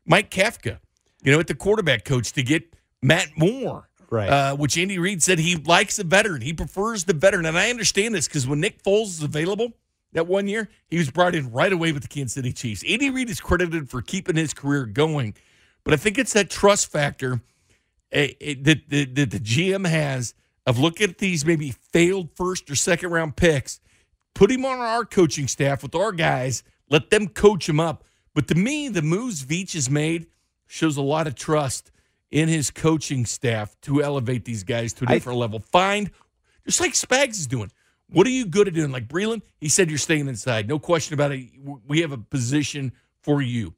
[0.06, 0.80] Mike Kafka,
[1.22, 4.28] you know, at the quarterback coach to get Matt Moore Right.
[4.30, 6.42] uh, which Andy Reid said he likes a veteran.
[6.42, 7.46] He prefers the veteran.
[7.46, 9.74] And I understand this because when Nick Foles was available
[10.14, 12.84] that one year, he was brought in right away with the Kansas City Chiefs.
[12.90, 15.36] Andy Reid is credited for keeping his career going.
[15.84, 17.42] But I think it's that trust factor
[18.12, 20.34] eh, eh, that, that the GM has
[20.66, 23.80] of looking at these maybe failed first or second round picks,
[24.36, 28.04] put him on our coaching staff with our guys, let them coach him up.
[28.36, 30.28] But to me, the moves Veach has made
[30.68, 31.92] shows a lot of trust
[32.32, 35.60] in his coaching staff to elevate these guys to a different level.
[35.60, 36.12] Find,
[36.66, 37.72] just like Spags is doing.
[38.12, 38.92] What are you good at doing?
[38.92, 40.68] Like Breeland, he said you're staying inside.
[40.68, 41.50] No question about it.
[41.88, 42.92] We have a position
[43.24, 43.74] for you.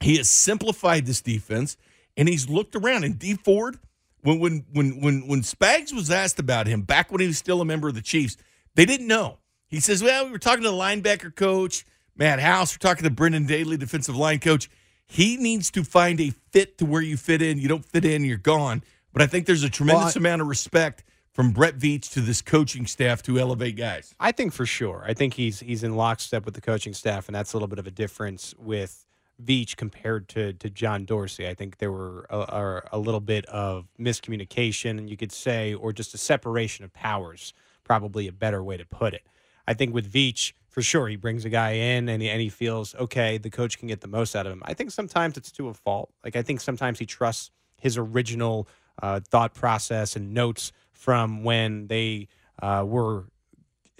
[0.00, 1.76] He has simplified this defense
[2.16, 3.04] and he's looked around.
[3.04, 3.78] And Dee Ford,
[4.22, 7.60] when when when when when Spags was asked about him back when he was still
[7.60, 8.36] a member of the Chiefs,
[8.74, 9.38] they didn't know.
[9.66, 11.84] He says, "Well, we were talking to the linebacker coach,
[12.16, 12.74] Matt House.
[12.74, 14.70] We're talking to Brendan Daly, defensive line coach.
[15.06, 17.58] He needs to find a fit to where you fit in.
[17.58, 18.82] You don't fit in, you're gone.
[19.12, 22.42] But I think there's a tremendous I- amount of respect from Brett Veach to this
[22.42, 24.14] coaching staff to elevate guys.
[24.18, 25.04] I think for sure.
[25.06, 27.78] I think he's he's in lockstep with the coaching staff, and that's a little bit
[27.78, 29.06] of a difference with
[29.42, 31.46] Veach compared to to John Dorsey.
[31.46, 36.12] I think there were a, a, little bit of miscommunication, you could say, or just
[36.14, 37.54] a separation of powers.
[37.84, 39.22] Probably a better way to put it.
[39.66, 42.48] I think with Veach, for sure, he brings a guy in and he, and he
[42.48, 43.38] feels okay.
[43.38, 44.62] The coach can get the most out of him.
[44.64, 46.10] I think sometimes it's to a fault.
[46.24, 48.68] Like I think sometimes he trusts his original
[49.00, 52.28] uh, thought process and notes from when they
[52.60, 53.26] uh, were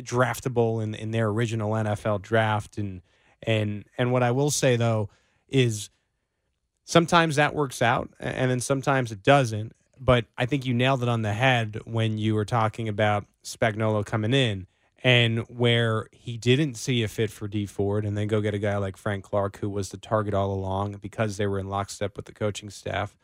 [0.02, 3.02] draftable in, in their original NFL draft and
[3.42, 5.10] and and what I will say though
[5.49, 5.90] is
[6.84, 9.74] sometimes that works out and then sometimes it doesn't.
[10.01, 14.07] But I think you nailed it on the head when you were talking about Spagnolo
[14.07, 14.66] coming in
[15.03, 18.59] and where he didn't see a fit for Dee Ford and then go get a
[18.59, 22.16] guy like Frank Clark who was the target all along because they were in lockstep
[22.16, 23.16] with the coaching staff.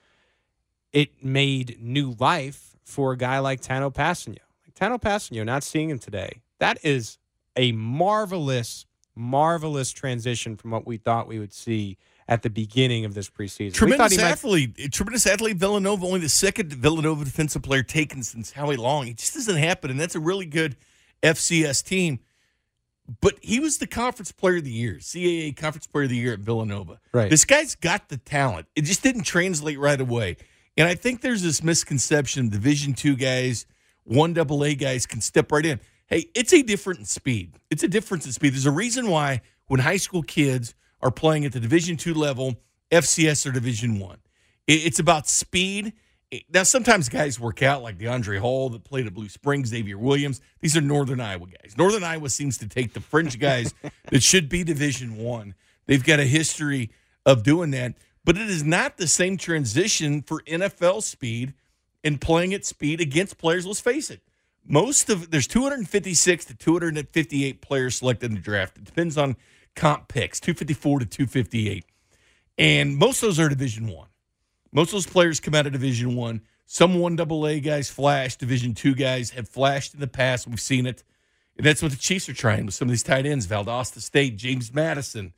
[0.93, 4.39] It made new life for a guy like Tanoh Kpassagnon.
[4.65, 7.19] Like Tanoh Kpassagnon, not seeing him today, that is
[7.57, 11.99] a marvelous, marvelous transition from what we thought we would see
[12.29, 13.75] at the beginning of this preseason.
[13.75, 14.93] Tremendous he might- athlete.
[14.93, 15.57] Tremendous athlete.
[15.57, 19.09] Villanova, only the second Villanova defensive player taken since Howie Long.
[19.09, 20.77] It just doesn't happen, and that's a really good
[21.23, 22.21] FCS team.
[23.21, 26.33] But he was the conference player of the year, CAA conference player of the year
[26.33, 27.01] at Villanova.
[27.13, 27.29] Right.
[27.29, 28.67] This guy's got the talent.
[28.75, 30.39] It just didn't translate right away.
[30.79, 33.67] And I think there's this misconception: Division two guys,
[34.05, 35.81] one double A guys can step right in.
[36.07, 37.59] Hey, it's a different in speed.
[37.71, 38.55] It's a difference in speed.
[38.55, 42.57] There's a reason why when high school kids are playing at the Division two level,
[42.91, 44.19] FCS or Division one,
[44.67, 45.93] it's about speed.
[46.53, 50.41] Now, sometimes guys work out like Deiondre' Hall that played at Blue Springs, Xavier Williams.
[50.61, 51.77] These are Northern Iowa guys.
[51.79, 53.73] Northern Iowa seems to take the fringe guys
[54.11, 55.55] that should be Division One.
[55.87, 56.91] They've got a history
[57.27, 57.95] of doing that,
[58.25, 61.53] but it is not the same transition for NFL speed
[62.03, 63.67] and playing at speed against players.
[63.67, 64.21] Let's face it.
[64.67, 68.79] Most of there's 256 to 258 players selected in the draft.
[68.79, 69.37] It depends on
[69.75, 71.85] comp picks, 254 to 258.
[72.59, 74.09] And most of those are Division One.
[74.73, 76.43] Most of those players come out of Division One.
[76.67, 78.37] Some one double A guys flash.
[78.37, 80.47] Division two guys have flashed in the past.
[80.47, 81.03] We've seen it.
[81.57, 83.47] And that's what the Chiefs are trying with some of these tight ends.
[83.47, 85.33] Valdosta State, James Madison,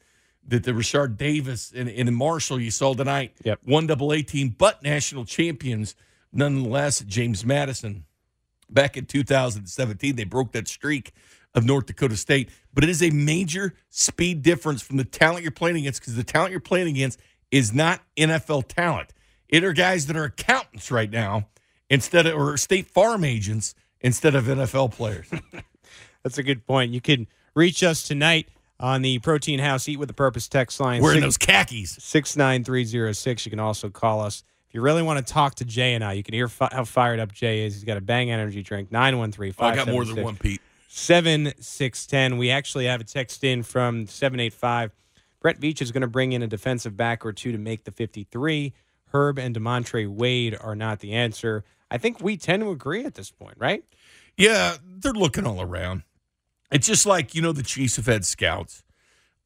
[0.47, 3.35] the, the Richard Davis, and, and Marshall you saw tonight.
[3.45, 3.61] Yep.
[3.65, 5.95] One double A team, but national champions
[6.33, 7.01] nonetheless.
[7.01, 8.05] James Madison
[8.71, 11.13] back in 2017 they broke that streak
[11.57, 15.51] of north dakota state but it is a major speed difference from the talent you're
[15.51, 17.19] playing against because the talent you're playing against
[17.51, 19.13] is not nfl talent
[19.49, 21.49] it are guys that are accountants right now
[21.91, 25.29] instead of or state farm agents instead of nfl players
[26.27, 26.91] That's a good point.
[26.93, 28.49] You can reach us tonight
[28.81, 31.01] on the Protein House Eat with a Purpose text line.
[31.01, 33.47] wearing six- those khakis 69306.
[33.47, 34.43] You can also call us.
[34.69, 36.85] If you really want to talk to Jay and I, you can hear fi- how
[36.85, 37.75] fired up Jay is.
[37.75, 42.37] He's got a Bang Energy drink, 913 Oh, i got more than one pete 7610.
[42.39, 44.93] We actually have a text in from 785.
[45.41, 47.93] Brett Veach is going to bring in a defensive back or two to make the
[47.93, 48.73] 53.
[49.13, 51.65] Herb and D'Montre Wade are not the answer.
[51.91, 53.85] I think we tend to agree at this point, right?
[54.37, 56.03] Yeah, they're looking all around.
[56.71, 58.83] It's just like, you know, the Chiefs have had scouts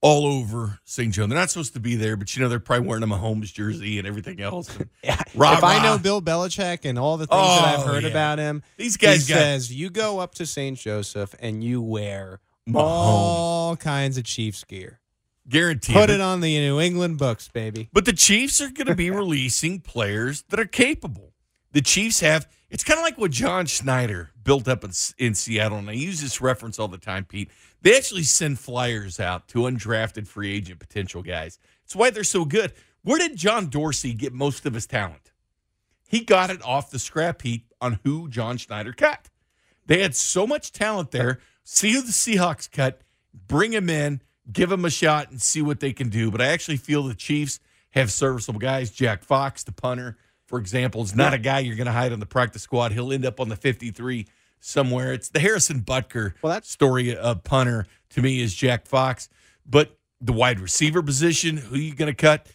[0.03, 1.13] all over St.
[1.13, 1.29] John.
[1.29, 3.99] They're not supposed to be there, but, you know, they're probably wearing a Mahomes jersey
[3.99, 4.77] and everything else.
[5.05, 5.21] Yeah.
[5.35, 8.09] Rah, if I know Bill Belichick and all the things that I've Oh, heard yeah.
[8.11, 10.79] about him, These guys he got- says you go up to St.
[10.79, 12.75] Joseph and you wear Mahomes.
[12.81, 15.01] all kinds of Chiefs gear.
[15.49, 15.97] Guaranteed.
[15.97, 17.89] Put it on the New England books, baby.
[17.93, 21.33] But the Chiefs are going to be releasing players that are capable.
[21.73, 25.79] The Chiefs have, it's kind of like what John Schneider built up in, in Seattle.
[25.79, 27.51] And I use this reference all the time, Pete.
[27.83, 31.59] They actually send flyers out to undrafted free agent potential guys.
[31.85, 32.73] It's why they're so good.
[33.03, 35.33] Where did John Dorsey get most of his talent?
[36.09, 39.31] He got it off the scrap heap on who John Schneider cut.
[39.87, 41.41] They had so much talent there.
[41.65, 43.01] See who the Seahawks cut,
[43.47, 44.21] bring him in,
[44.53, 46.31] give him a shot, and see what they can do.
[46.31, 47.61] But I actually feel the Chiefs
[47.91, 48.91] have serviceable guys.
[48.91, 50.17] Jack Fox, the punter,
[50.47, 52.93] for example, is not a guy you're going to hide on the practice squad.
[52.93, 54.27] He'll end up on the 53
[54.61, 55.13] somewhere.
[55.13, 59.29] It's the Harrison Butker Well, that's- story of punter to me is Jack Fox.
[59.67, 62.47] But the wide receiver position, who you going to cut?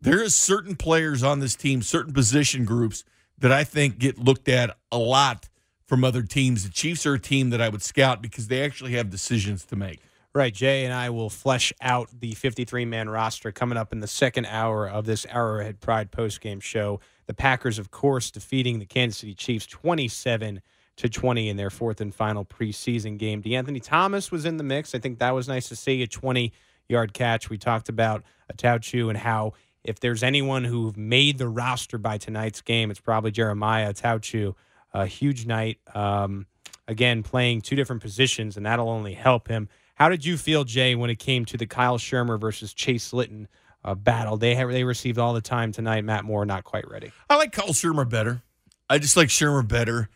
[0.00, 3.04] There is certain players on this team, certain position groups
[3.38, 5.48] that I think get looked at a lot
[5.86, 6.62] from other teams.
[6.64, 9.76] The Chiefs are a team that I would scout because they actually have decisions to
[9.76, 10.00] make.
[10.32, 10.54] Right.
[10.54, 14.46] Jay and I will flesh out the 53 man roster coming up in the second
[14.46, 17.00] hour of this Arrowhead Pride postgame show.
[17.26, 20.62] The Packers, of course, defeating the Kansas City Chiefs 27
[21.00, 23.42] to 20 in their fourth and final preseason game.
[23.42, 24.94] De'Anthony Thomas was in the mix.
[24.94, 26.52] I think that was nice to see a 20
[26.88, 27.48] yard catch.
[27.48, 32.18] We talked about a Attaochu and how if there's anyone who made the roster by
[32.18, 34.54] tonight's game, it's probably Jeremiah Attaochu.
[34.92, 35.78] A huge night.
[35.94, 36.46] Um,
[36.88, 39.68] again, playing two different positions, and that'll only help him.
[39.94, 43.46] How did you feel, Jay, when it came to the Kyle Shurmur versus Chase Litton
[43.84, 44.36] uh, battle?
[44.36, 46.04] They have, they received all the time tonight.
[46.04, 47.12] Matt Moore not quite ready.
[47.30, 48.42] I like Kyle Shurmur better.
[48.88, 50.08] I just like Shurmur better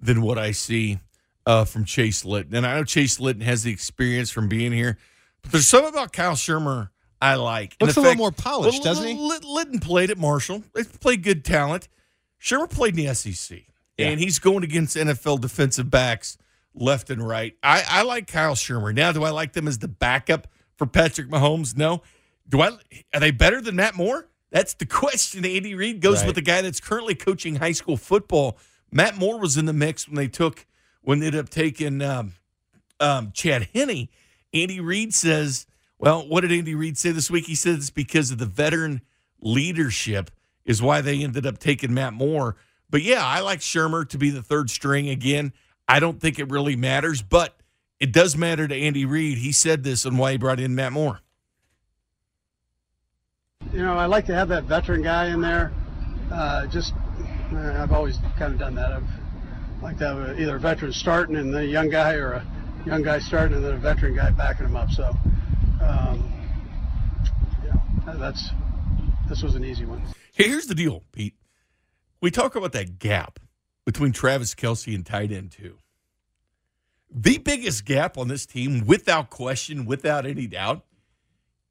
[0.00, 0.98] than what I see
[1.46, 2.54] uh, from Chase Litton.
[2.54, 4.98] And I know Chase Litton has the experience from being here,
[5.42, 6.90] but there's something about Kyle Shurmur
[7.20, 7.76] I like.
[7.80, 9.14] Looks a little more polished, Well, doesn't he?
[9.14, 10.62] Lit- Litton played at Marshall.
[10.74, 11.88] They played good talent.
[12.40, 13.58] Shurmur played in the SEC,
[13.98, 16.38] and he's going against NFL defensive backs
[16.74, 17.54] left and right.
[17.62, 18.94] I, I like Kyle Shurmur.
[18.94, 20.46] Now, do I like them as the backup
[20.76, 21.76] for Patrick Mahomes?
[21.76, 22.02] No.
[22.48, 22.70] Do I?
[23.12, 24.28] Are they better than Matt Moore?
[24.50, 25.44] That's the question.
[25.44, 26.26] Andy Reid goes Right.
[26.28, 28.56] with the guy that's currently coaching high school football.
[28.92, 30.66] Matt Moore was in the mix when they took
[31.02, 32.34] when they ended up taking um,
[32.98, 34.08] um, Chad Henne.
[34.52, 35.66] Andy Reid says,
[35.98, 37.46] well, what did Andy Reid say this week?
[37.46, 39.02] He said it's because of the veteran
[39.40, 40.30] leadership
[40.64, 42.56] is why they ended up taking Matt Moore.
[42.90, 45.52] But yeah, I like Shurmur to be the third string again.
[45.88, 47.56] I don't think it really matters, but
[47.98, 49.38] it does matter to Andy Reid.
[49.38, 51.20] He said this on why he brought in Matt Moore.
[53.72, 55.72] You know, I like to have that veteran guy in there.
[56.32, 56.94] Uh, just,
[57.52, 58.92] I've always kind of done that.
[58.92, 59.08] I've
[59.82, 62.46] like to have either a veteran starting and then a young guy, or a
[62.86, 64.90] young guy starting and then a veteran guy backing him up.
[64.90, 65.04] So,
[65.82, 66.32] um,
[67.64, 68.50] yeah, that's
[69.28, 70.02] this was an easy one.
[70.32, 71.34] Here's the deal, Pete.
[72.20, 73.38] We talk about that gap
[73.84, 75.78] between Travis Kelce and tight end two.
[77.10, 80.84] The biggest gap on this team, without question, without any doubt,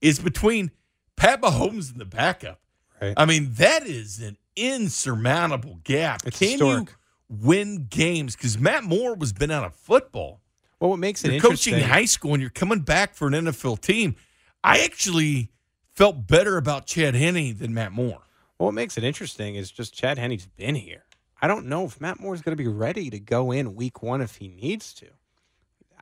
[0.01, 0.71] is between
[1.15, 2.59] Pat Mahomes and the backup.
[3.01, 3.13] Right.
[3.15, 6.21] I mean, that is an insurmountable gap.
[6.25, 6.89] It's Can historic.
[7.29, 8.35] you win games?
[8.35, 10.41] Because Matt Moore was been out of football.
[10.79, 11.73] Well, what makes it You're interesting?
[11.73, 14.15] coaching high school and you're coming back for an NFL team.
[14.63, 15.51] I actually
[15.93, 18.23] felt better about Chad Henne than Matt Moore.
[18.57, 21.03] Well, what makes it interesting is just Chad Henne's been here.
[21.41, 24.21] I don't know if Matt Moore's going to be ready to go in week one
[24.21, 25.07] if he needs to.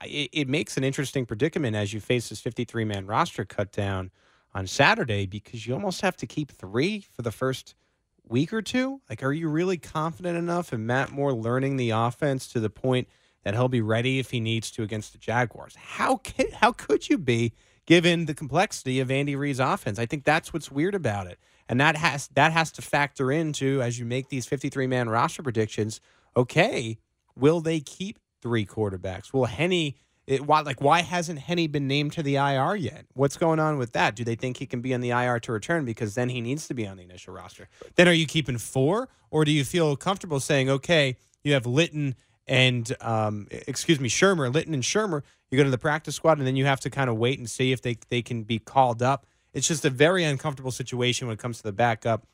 [0.04, 4.12] It, it makes an interesting predicament as you face this 53 man roster cut down
[4.58, 7.76] on Saturday because you almost have to keep three for the first
[8.28, 8.99] week or two.
[9.08, 13.08] Like, are you really confident enough in Matt Moore learning the offense to the point
[13.43, 15.76] that he'll be ready if he needs to against the Jaguars?
[15.76, 16.20] How
[16.53, 17.53] how could you be
[17.86, 19.99] given the complexity of Andy Reid's offense?
[19.99, 21.38] I think that's what's weird about it,
[21.70, 25.43] and that has that has to factor into as you make these 53 man roster
[25.43, 26.01] predictions.
[26.36, 26.97] Okay,
[27.36, 29.32] will they keep three quarterbacks?
[29.32, 29.93] Will Henne?
[30.28, 33.05] It, why, like, why hasn't Henne been named to the IR yet?
[33.13, 34.13] What's going on with that?
[34.13, 36.67] Do they think he can be on the IR to return because then he needs
[36.67, 37.69] to be on the initial roster?
[37.95, 42.15] Then are you keeping four, or do you feel comfortable saying, okay, you have Litton
[42.47, 46.47] and um, excuse me, Shurmur, Litton and Shurmur, you go to the practice squad, and
[46.47, 49.01] then you have to kind of wait and see if they they can be called
[49.01, 49.25] up.
[49.53, 52.25] It's just a very uncomfortable situation when it comes to the backup.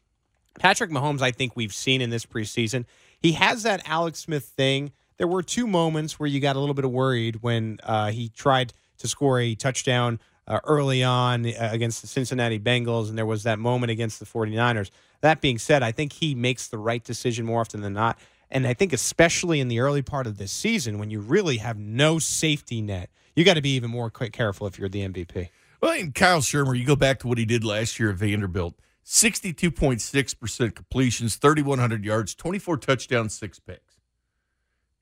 [0.60, 2.86] Patrick Mahomes, I think we've seen in this preseason,
[3.20, 4.92] he has that Alex Smith thing.
[5.18, 8.74] There were two moments where you got a little bit worried when uh, he tried
[8.98, 13.44] to score a touchdown uh, early on uh, against the Cincinnati Bengals, and there was
[13.44, 14.90] that moment against the 49ers.
[15.22, 18.20] That being said, I think he makes the right decision more often than not.
[18.52, 21.78] And I think, especially in the early part of this season, when you really have
[21.78, 25.50] no safety net, you got to be even more careful if you're the MVP.
[25.82, 28.76] Well, and Kyle Shurmur, you go back to what he did last year at Vanderbilt
[29.06, 33.93] 62.6% completions, 3,100 yards, 24 touchdowns, six picks.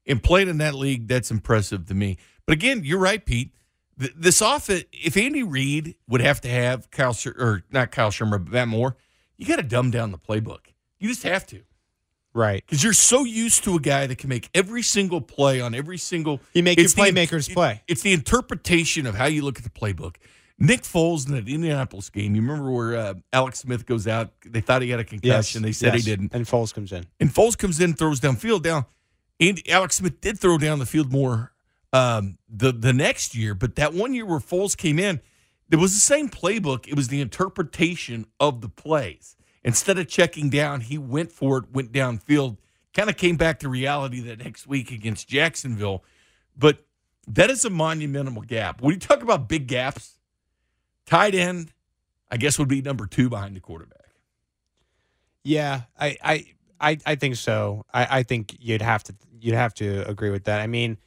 [0.08, 2.18] And playing in that league, that's impressive to me.
[2.45, 3.54] But again, you're right, Pete.
[3.97, 8.52] This offense, if Andy Reid would have to have Kyle or not Kyle Shurmur, but
[8.52, 8.97] Matt Moore,
[9.38, 10.60] you got to dumb down the playbook.
[10.99, 11.62] You just have to
[12.34, 12.64] Right.
[12.66, 15.97] because you're so used to a guy that can make every single play on every
[15.97, 16.39] single.
[16.54, 17.84] You make your It's the- playmakers play.
[17.88, 20.16] It's the interpretation of how you look at the playbook.
[20.58, 22.36] Nick Foles in that Indianapolis game.
[22.36, 24.32] You remember where uh, Alex Smith goes out?
[24.45, 25.64] They thought he had a concussion.
[25.64, 26.04] They said yes.
[26.06, 26.34] he didn't.
[26.34, 27.06] And Foles comes in.
[27.20, 28.62] And Foles comes in, throws downfield.
[28.62, 28.86] Down,
[29.41, 31.51] and Alex Smith did throw down the field more
[31.91, 35.19] um, the the next year, but that one year where Foles came in,
[35.69, 36.87] it was the same playbook.
[36.87, 39.35] It was the interpretation of the plays.
[39.63, 42.57] Instead of checking down, he went for it, went downfield.
[42.93, 46.03] Kind of came back to reality that next week against Jacksonville,
[46.57, 46.85] but
[47.27, 48.81] that is a monumental gap.
[48.81, 50.17] When you talk about big gaps,
[51.05, 51.71] tight end,
[52.29, 53.97] I guess would be number two behind the quarterback.
[55.43, 56.45] Yeah, I, I,
[56.79, 57.85] I, I think so.
[57.93, 60.61] I, I think you'd have to you'd have to agree with that.
[60.61, 60.97] I mean,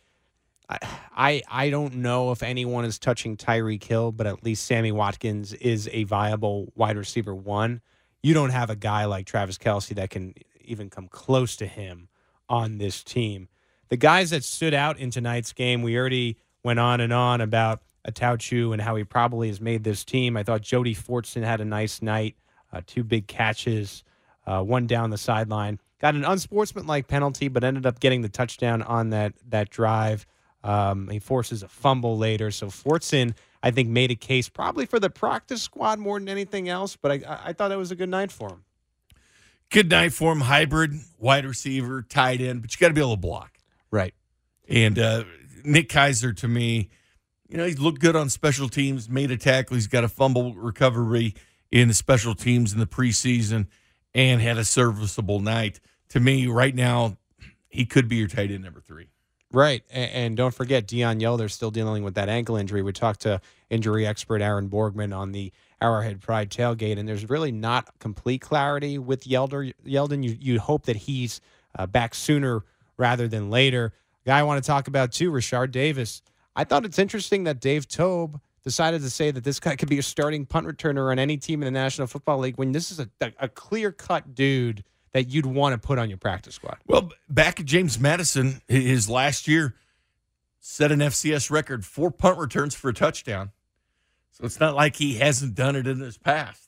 [0.69, 0.79] I,
[1.17, 5.53] I, I don't know if anyone is touching Tyreek Hill, but at least Sammy Watkins
[5.55, 7.81] is a viable wide receiver one.
[8.23, 12.09] You don't have a guy like Travis Kelce that can even come close to him
[12.49, 13.49] on this team.
[13.89, 17.83] The guys that stood out in tonight's game, we already went on and on about
[18.09, 20.37] Attaochu and how he probably has made this team.
[20.37, 22.37] I thought Jody Fortson had a nice night,
[22.73, 24.05] uh, two big catches,
[24.47, 25.79] uh, one down the sideline.
[26.01, 30.27] Got an unsportsmanlike penalty, but ended up getting the touchdown on that that drive.
[30.63, 34.99] Um, he forces a fumble later, so Fortson, I think, made a case probably for
[34.99, 36.97] the practice squad more than anything else.
[36.97, 38.65] But I, I- thought it was a good night for him.
[39.71, 40.41] Good night for him.
[40.41, 43.59] Hybrid, wide receiver, tight end, but you got to be able to block.
[43.91, 44.15] Right.
[44.69, 45.25] And uh,
[45.65, 46.91] Nick Keizer, to me,
[47.49, 49.75] you know, he's looked good on special teams, made a tackle.
[49.75, 51.35] He's got a fumble recovery
[51.71, 53.67] in the special teams in the preseason
[54.15, 55.81] and had a serviceable night.
[56.11, 57.17] To me, right now,
[57.69, 59.09] he could be your tight end number three.
[59.53, 59.85] Right.
[59.91, 62.83] And, don't forget, Deon Yelder's still dealing with that ankle injury.
[62.83, 63.41] We talked to
[63.71, 68.99] injury expert Aaron Borgman on the Arrowhead Pride tailgate, and there's really not complete clarity
[68.99, 69.73] with Yelder.
[69.87, 71.41] Yeldon, you, you hope that he's
[71.79, 72.65] uh, back sooner
[72.97, 73.93] rather than later.
[74.27, 76.23] Guy I want to talk about too, Richard Davis.
[76.57, 79.99] I thought it's interesting that Dave Toub decided to say that this guy could be
[79.99, 82.99] a starting punt returner on any team in the National Football League when this is
[82.99, 83.09] a,
[83.39, 86.79] a, clear cut dude that you'd want to put on your practice squad.
[86.87, 89.75] Well, back at James Madison, his last year,
[90.61, 93.53] set an FCS record four punt returns for a touchdown.
[94.33, 96.64] So it's not like he hasn't done it in his past.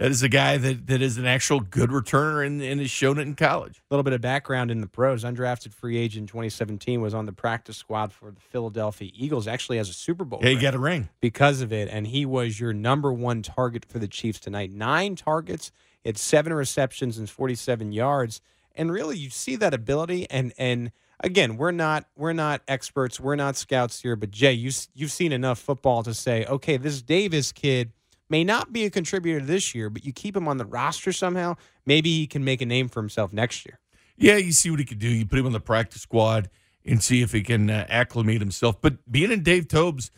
[0.00, 3.18] That is a guy that, that is an actual good returner and, and has shown
[3.18, 3.82] it in college.
[3.90, 5.24] A little bit of background in the pros.
[5.24, 9.46] Undrafted free agent in 2017 was on the practice squad for the Philadelphia Eagles.
[9.46, 10.40] Actually, has a Super Bowl.
[10.42, 11.10] Yeah, he got a ring.
[11.20, 14.72] because of it, and he was your number one target for the Chiefs tonight.
[14.72, 15.70] Nine targets,
[16.02, 18.40] it's seven receptions and 47 yards,
[18.74, 20.26] and really you see that ability.
[20.30, 20.92] And and
[21.22, 25.30] again, we're not we're not experts, we're not scouts here, but Jay, you you've seen
[25.32, 27.92] enough football to say, okay, this Davis kid
[28.30, 31.56] may not be a contributor this year, but you keep him on the roster somehow,
[31.84, 33.80] maybe he can make a name for himself next year.
[34.16, 35.08] Yeah, you see what he can do.
[35.08, 36.50] You put him on the practice squad
[36.84, 38.80] and see if he can uh, acclimate himself.
[38.80, 40.10] But being in Dave Toub's,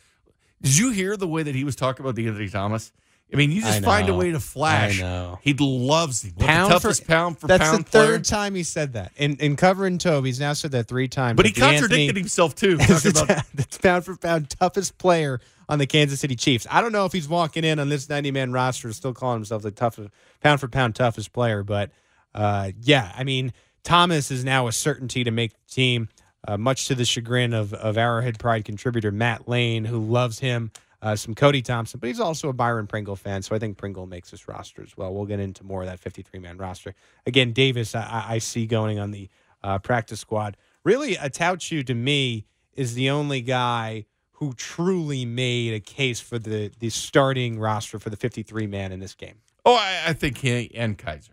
[0.61, 2.93] did you hear the way that he was talking about Anthony Thomas?
[3.33, 4.99] I mean, you just find a way to flash.
[4.99, 5.39] I know.
[5.43, 6.25] He loves.
[6.25, 8.19] What, Pound the toughest for- pound for That's pound the third player.
[8.21, 9.13] time he said that.
[9.17, 11.37] In in covering Toby, he's now said that three times.
[11.37, 12.77] But he The Anthony- contradicted himself too.
[12.81, 16.67] is Talking about the pound for pound toughest player on the Kansas City Chiefs.
[16.71, 19.63] I don't know if he's walking in on this 90 man roster still calling himself
[19.63, 20.11] the toughest
[20.43, 21.91] pound for pound toughest player, but
[22.35, 23.53] uh, yeah, I mean
[23.83, 26.09] Thomas is now a certainty to make the team,
[26.47, 30.71] uh, much to the chagrin of of Arrowhead Pride contributor Matt Lane, who loves him.
[31.03, 34.07] Uh, some Cody Thompson, but he's also a Byron Pringle fan, so I think Pringle
[34.07, 35.13] makes this roster as well.
[35.13, 36.95] We'll get into more of that 53 man roster.
[37.27, 39.29] Again, Davis, I- I, see going on the
[39.65, 40.57] uh, practice squad.
[40.85, 46.71] Really, Attaochu to me is the only guy who truly made a case for the
[46.79, 49.37] the starting roster for the 53 man in this game.
[49.65, 51.31] Oh, I, I think he and Keizer.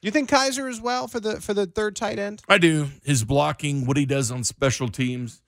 [0.00, 2.42] You think Keizer as well for the for the third tight end?
[2.48, 2.88] I do.
[3.04, 5.42] His blocking, what he does on special teams.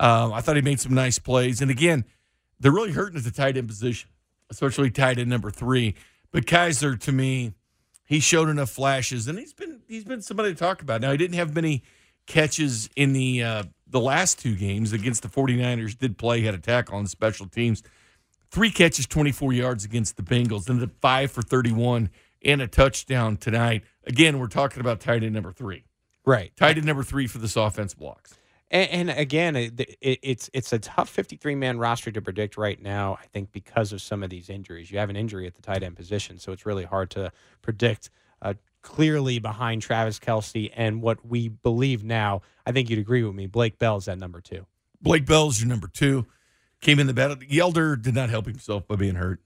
[0.00, 1.60] Um, I thought he made some nice plays.
[1.60, 2.04] And again,
[2.60, 4.10] they're really hurting at the tight end position,
[4.50, 5.94] especially tight end number three.
[6.30, 7.54] But Keizer, to me,
[8.04, 11.00] he showed enough flashes, and he's been he's been somebody to talk about.
[11.00, 11.82] Now he didn't have many
[12.26, 15.98] catches in the uh, the last two games against the 49ers.
[15.98, 17.82] Did play, had a tackle on special teams.
[18.50, 22.10] Three catches, 24 yards against the Bengals, and the five for 31
[22.44, 23.84] and a touchdown tonight.
[24.06, 25.84] Again, we're talking about tight end number three.
[26.26, 26.54] Right.
[26.56, 28.34] Tight end number three for this offense blocks.
[28.70, 32.80] And, and again, it, it, it's it's a tough 53 man roster to predict right
[32.80, 33.18] now.
[33.20, 35.82] I think because of some of these injuries, you have an injury at the tight
[35.82, 38.10] end position, so it's really hard to predict.
[38.42, 43.34] Uh, clearly behind Travis Kelce and what we believe now, I think you'd agree with
[43.34, 43.46] me.
[43.46, 44.66] Blake Bell's at number two.
[45.02, 46.26] Blake Bell's your number two.
[46.80, 47.36] Came in the battle.
[47.36, 49.40] Yelder did not help himself by being hurt.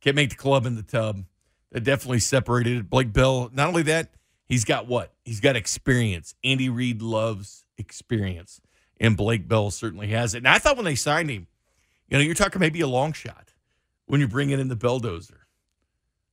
[0.00, 1.24] Can't make the club in the tub.
[1.70, 2.90] That definitely separated.
[2.90, 4.10] Blake Bell, not only that,
[4.50, 5.14] he's got what?
[5.24, 6.34] He's got experience.
[6.44, 8.60] Andy Reid loves experience.
[9.00, 10.38] And Blake Bell certainly has it.
[10.38, 11.46] And I thought when they signed him,
[12.08, 13.54] you know, you're talking maybe a long shot
[14.06, 15.36] when you're bringing in the Belldozer.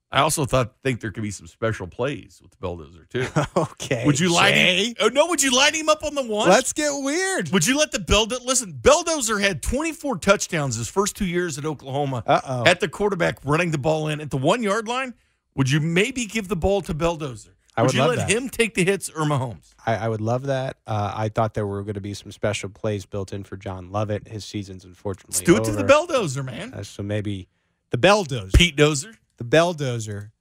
[0.09, 3.28] I also thought think there could be some special plays with the Belldozer too.
[3.57, 4.03] okay.
[4.05, 4.86] Would you line Jay.
[4.86, 4.93] him?
[5.01, 5.28] Oh no!
[5.28, 6.47] Would you line him up on the one?
[6.47, 7.49] Let's get weird.
[7.49, 8.74] Would you let the Belldozer listen?
[8.82, 12.24] Belldozer had 24 touchdowns his first two years at Oklahoma.
[12.26, 12.65] Uh oh.
[12.65, 15.13] At the quarterback running the ball in at the one yard line,
[15.55, 17.57] would you maybe give the ball to Belldozer?
[17.78, 18.30] I would you let that.
[18.30, 19.76] him take the hits or Mahomes?
[19.86, 20.78] I, I would love that.
[20.88, 23.92] Uh, I thought there were going to be some special plays built in for John
[23.92, 24.28] Lovett.
[24.28, 26.08] His season's unfortunately Let's do it to the over.
[26.08, 26.74] Belldozer, man.
[26.74, 27.48] Uh, so maybe
[27.92, 28.54] the Belldozer.
[28.54, 29.16] Pete Dozer.
[29.38, 30.32] the Belldozer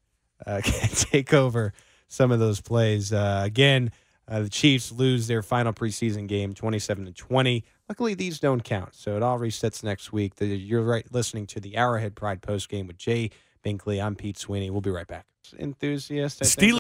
[0.47, 1.75] uh, can take over
[2.09, 3.13] some of those plays.
[3.13, 3.93] Uh, again,
[4.29, 7.65] uh, the Chiefs lose their final preseason game, twenty-seven to twenty.
[7.89, 10.37] Luckily, these don't count, so it all resets next week.
[10.37, 13.31] The, you're right, listening to the Arrowhead Pride post game with Jay
[13.65, 14.03] Binkley.
[14.03, 14.71] I'm Pete Sweeney.
[14.71, 15.27] We'll be right back.
[15.59, 16.45] Enthusiast, I.
[16.47, 16.73] Steelers